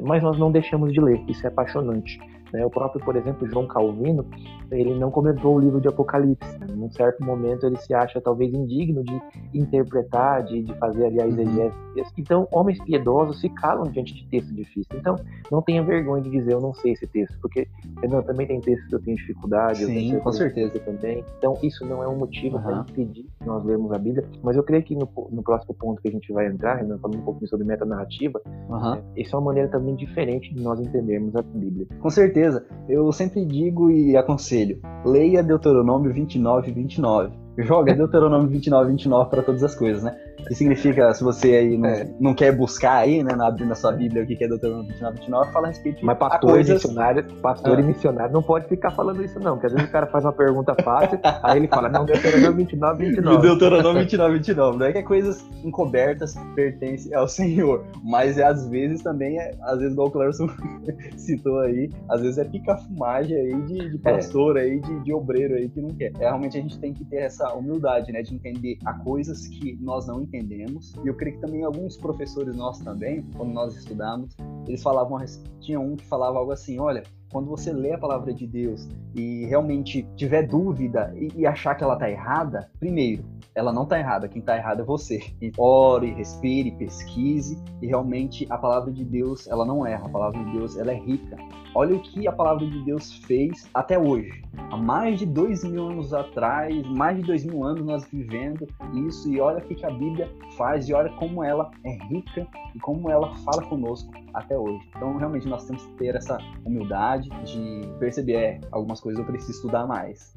mas 0.00 0.22
nós 0.22 0.38
não 0.38 0.52
deixamos 0.52 0.92
de 0.92 1.00
ler, 1.00 1.22
isso 1.28 1.44
é 1.44 1.48
apaixonante. 1.48 2.18
Né? 2.52 2.64
O 2.64 2.70
próprio, 2.70 3.04
por 3.04 3.16
exemplo, 3.16 3.48
João 3.48 3.66
Calvino, 3.66 4.26
ele 4.70 4.94
não 4.98 5.10
comentou 5.10 5.56
o 5.56 5.58
livro 5.58 5.80
de 5.80 5.88
Apocalipse. 5.88 6.58
Né? 6.58 6.66
Num 6.74 6.90
certo 6.90 7.24
momento 7.24 7.66
ele 7.66 7.76
se 7.76 7.94
acha 7.94 8.20
talvez 8.20 8.52
indigno 8.52 9.02
de 9.02 9.20
interpretar, 9.54 10.44
de, 10.44 10.62
de 10.62 10.74
fazer 10.74 11.06
ali 11.06 11.20
a 11.20 11.24
uhum. 11.24 11.30
exegese. 11.30 11.74
Então, 12.16 12.46
homens 12.52 12.82
piedosos 12.84 13.40
se 13.40 13.48
calam 13.48 13.84
diante 13.90 14.14
de 14.14 14.26
textos 14.28 14.54
difíceis. 14.54 15.00
Então, 15.00 15.16
não 15.50 15.60
tenha 15.60 15.82
vergonha 15.82 16.22
de 16.22 16.30
dizer 16.30 16.52
eu 16.52 16.60
não 16.60 16.72
sei 16.72 16.92
esse 16.92 17.06
texto, 17.06 17.36
porque 17.40 17.66
não, 18.08 18.22
também 18.22 18.46
tem 18.46 18.60
textos 18.60 18.88
que 18.88 18.94
eu 18.94 19.02
tenho 19.02 19.16
dificuldade. 19.16 19.84
Sim, 19.84 20.18
com 20.20 20.32
certeza 20.32 20.78
também. 20.80 21.24
Então, 21.38 21.54
isso 21.62 21.84
não 21.84 22.02
é 22.02 22.08
um 22.08 22.16
motivo 22.16 22.56
uhum. 22.56 22.62
para 22.62 22.86
impedir 22.88 23.24
que 23.38 23.46
nós 23.46 23.64
lermos 23.64 23.92
a 23.92 23.98
Bíblia. 23.98 24.24
Mas 24.42 24.56
eu 24.56 24.62
creio 24.62 24.82
que 24.82 24.94
no, 24.94 25.08
no 25.30 25.42
próximo 25.42 25.74
ponto 25.74 26.00
que 26.00 26.08
a 26.08 26.12
gente 26.12 26.32
vai 26.32 26.46
entrar, 26.46 26.76
Renan, 26.76 26.98
falando 26.98 27.18
um 27.20 27.24
pouquinho 27.24 27.48
sobre 27.48 27.66
metanarrativa, 27.66 28.40
uhum. 28.68 28.94
né, 28.94 29.02
isso 29.16 29.34
é 29.34 29.38
uma 29.38 29.46
maneira 29.46 29.68
também 29.68 29.94
diferente 29.96 30.54
de 30.54 30.62
nós 30.62 30.80
entendermos 30.80 31.34
a 31.34 31.42
Bíblia. 31.42 31.86
Com 32.00 32.10
certeza 32.10 32.39
certeza, 32.40 32.66
eu 32.88 33.12
sempre 33.12 33.44
digo 33.44 33.90
e 33.90 34.16
aconselho: 34.16 34.80
leia 35.04 35.42
Deuteronômio 35.42 36.12
29 36.12 36.70
e 36.70 36.74
29 36.74 37.32
joga 37.58 37.94
Deuteronômio 37.94 38.48
29, 38.48 38.90
29 38.90 39.30
para 39.30 39.42
todas 39.42 39.62
as 39.62 39.74
coisas, 39.74 40.02
né? 40.02 40.16
Que 40.46 40.54
significa, 40.54 41.12
se 41.12 41.22
você 41.22 41.54
aí 41.54 41.76
não, 41.76 41.88
é. 41.88 42.08
não 42.18 42.34
quer 42.34 42.52
buscar 42.52 42.96
aí, 42.96 43.22
né, 43.22 43.34
na, 43.34 43.50
na 43.50 43.74
sua 43.74 43.92
Bíblia 43.92 44.22
o 44.22 44.26
que 44.26 44.42
é 44.42 44.48
Deuteronômio 44.48 44.88
29, 44.88 45.16
29, 45.18 45.52
fala 45.52 45.66
a 45.66 45.68
respeito 45.68 45.98
de 45.98 46.04
Mas 46.04 46.18
pastor 46.18 46.50
coisas... 46.50 46.68
e 46.68 46.72
missionário, 46.72 47.24
pastor 47.42 47.78
ah. 47.78 47.80
e 47.80 47.84
missionário 47.84 48.32
não 48.32 48.42
pode 48.42 48.66
ficar 48.66 48.90
falando 48.90 49.22
isso 49.22 49.38
não, 49.38 49.52
porque 49.52 49.66
às 49.66 49.72
vezes 49.72 49.88
o 49.88 49.92
cara 49.92 50.06
faz 50.06 50.24
uma 50.24 50.32
pergunta 50.32 50.74
fácil, 50.82 51.18
aí 51.42 51.58
ele 51.58 51.68
fala, 51.68 51.88
não, 51.88 52.04
Deuteronômio 52.04 52.56
29, 52.56 53.06
29. 53.06 53.42
Deuteronômio 53.42 54.00
29, 54.02 54.34
29, 54.34 54.78
não 54.78 54.86
é 54.86 54.92
que 54.92 54.98
é 54.98 55.02
coisas 55.02 55.44
encobertas 55.62 56.34
pertencem 56.54 57.14
ao 57.14 57.28
Senhor, 57.28 57.84
mas 58.02 58.38
é, 58.38 58.44
às 58.44 58.66
vezes 58.68 59.02
também, 59.02 59.38
é, 59.38 59.54
às 59.62 59.78
vezes 59.78 59.92
igual 59.92 60.08
o 60.08 60.10
Clarison 60.10 60.48
citou 61.16 61.58
aí, 61.60 61.90
às 62.08 62.22
vezes 62.22 62.38
é 62.38 62.44
pica-fumagem 62.44 63.36
aí 63.36 63.62
de, 63.62 63.90
de 63.90 63.98
pastor 63.98 64.56
é. 64.56 64.62
aí, 64.62 64.80
de, 64.80 65.00
de 65.00 65.12
obreiro 65.12 65.54
aí 65.54 65.68
que 65.68 65.80
não 65.80 65.90
quer. 65.90 66.12
É, 66.18 66.20
realmente 66.20 66.56
a 66.56 66.60
gente 66.60 66.78
tem 66.78 66.92
que 66.92 67.04
ter 67.04 67.18
essa 67.18 67.39
humildade, 67.54 68.12
né, 68.12 68.22
de 68.22 68.34
entender 68.34 68.78
a 68.84 68.94
coisas 68.94 69.46
que 69.46 69.76
nós 69.80 70.06
não 70.06 70.22
entendemos. 70.22 70.94
E 71.04 71.08
eu 71.08 71.14
creio 71.14 71.36
que 71.36 71.40
também 71.42 71.64
alguns 71.64 71.96
professores 71.96 72.56
nossos 72.56 72.84
também, 72.84 73.22
quando 73.36 73.52
nós 73.52 73.76
estudamos, 73.76 74.36
eles 74.66 74.82
falavam, 74.82 75.18
tinha 75.60 75.80
um 75.80 75.96
que 75.96 76.04
falava 76.06 76.38
algo 76.38 76.52
assim, 76.52 76.78
olha, 76.78 77.02
quando 77.30 77.48
você 77.48 77.72
lê 77.72 77.92
a 77.92 77.98
palavra 77.98 78.34
de 78.34 78.46
Deus 78.46 78.88
e 79.14 79.46
realmente 79.46 80.06
tiver 80.16 80.46
dúvida 80.46 81.12
e, 81.16 81.40
e 81.40 81.46
achar 81.46 81.74
que 81.74 81.84
ela 81.84 81.94
está 81.94 82.10
errada, 82.10 82.70
primeiro, 82.78 83.24
ela 83.54 83.72
não 83.72 83.84
está 83.84 83.98
errada, 83.98 84.28
quem 84.28 84.40
está 84.40 84.56
errado 84.56 84.82
é 84.82 84.84
você. 84.84 85.20
ore, 85.56 86.12
respire, 86.12 86.72
pesquise 86.72 87.62
e 87.80 87.86
realmente 87.86 88.46
a 88.50 88.58
palavra 88.58 88.92
de 88.92 89.04
Deus, 89.04 89.46
ela 89.46 89.64
não 89.64 89.86
erra, 89.86 90.06
a 90.06 90.10
palavra 90.10 90.42
de 90.44 90.52
Deus, 90.52 90.76
ela 90.76 90.92
é 90.92 90.98
rica. 90.98 91.36
Olha 91.74 91.94
o 91.94 92.00
que 92.00 92.26
a 92.26 92.32
palavra 92.32 92.66
de 92.66 92.84
Deus 92.84 93.12
fez 93.26 93.68
até 93.72 93.96
hoje. 93.98 94.42
Há 94.70 94.76
mais 94.76 95.20
de 95.20 95.26
dois 95.26 95.62
mil 95.62 95.88
anos 95.88 96.12
atrás, 96.12 96.84
mais 96.88 97.16
de 97.16 97.22
dois 97.22 97.44
mil 97.44 97.64
anos 97.64 97.84
nós 97.84 98.04
vivendo 98.10 98.66
isso 99.08 99.32
e 99.32 99.40
olha 99.40 99.58
o 99.58 99.62
que 99.62 99.84
a 99.86 99.90
Bíblia 99.90 100.28
faz 100.56 100.88
e 100.88 100.92
olha 100.92 101.10
como 101.12 101.44
ela 101.44 101.70
é 101.84 101.92
rica 102.08 102.46
e 102.74 102.78
como 102.80 103.08
ela 103.08 103.34
fala 103.38 103.62
conosco 103.66 104.12
até 104.34 104.58
hoje. 104.58 104.80
Então 104.96 105.16
realmente 105.16 105.46
nós 105.48 105.64
temos 105.64 105.84
que 105.86 105.92
ter 105.94 106.16
essa 106.16 106.38
humildade 106.64 107.19
de 107.20 107.88
perceber 107.98 108.34
é, 108.34 108.60
algumas 108.70 109.00
coisas 109.00 109.20
eu 109.20 109.26
preciso 109.26 109.52
estudar 109.52 109.86
mais. 109.86 110.34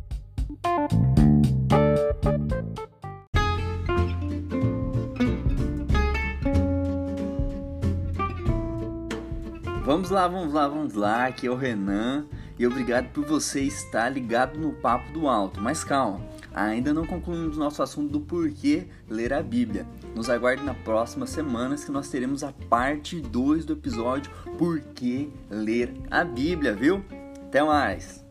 Vamos 9.85 10.09
lá, 10.09 10.27
vamos 10.27 10.53
lá, 10.53 10.67
vamos 10.67 10.93
lá. 10.93 11.27
Aqui 11.27 11.45
é 11.45 11.51
o 11.51 11.55
Renan 11.55 12.25
e 12.57 12.65
obrigado 12.65 13.09
por 13.09 13.25
você 13.25 13.61
estar 13.61 14.09
ligado 14.09 14.57
no 14.57 14.71
Papo 14.71 15.11
do 15.11 15.27
Alto. 15.27 15.59
Mas 15.59 15.83
calma, 15.83 16.21
ainda 16.53 16.93
não 16.93 17.05
concluímos 17.05 17.57
nosso 17.57 17.81
assunto 17.81 18.11
do 18.11 18.21
porquê 18.21 18.87
ler 19.09 19.33
a 19.33 19.41
Bíblia. 19.41 19.85
Nos 20.15 20.29
aguarde 20.29 20.63
nas 20.63 20.77
próximas 20.77 21.29
semanas 21.29 21.83
que 21.83 21.91
nós 21.91 22.09
teremos 22.09 22.43
a 22.43 22.51
parte 22.69 23.19
2 23.19 23.65
do 23.65 23.73
episódio 23.73 24.31
Por 24.57 24.79
que 24.79 25.31
ler 25.49 25.93
a 26.11 26.23
Bíblia, 26.23 26.73
viu? 26.73 27.03
Até 27.47 27.63
mais! 27.63 28.23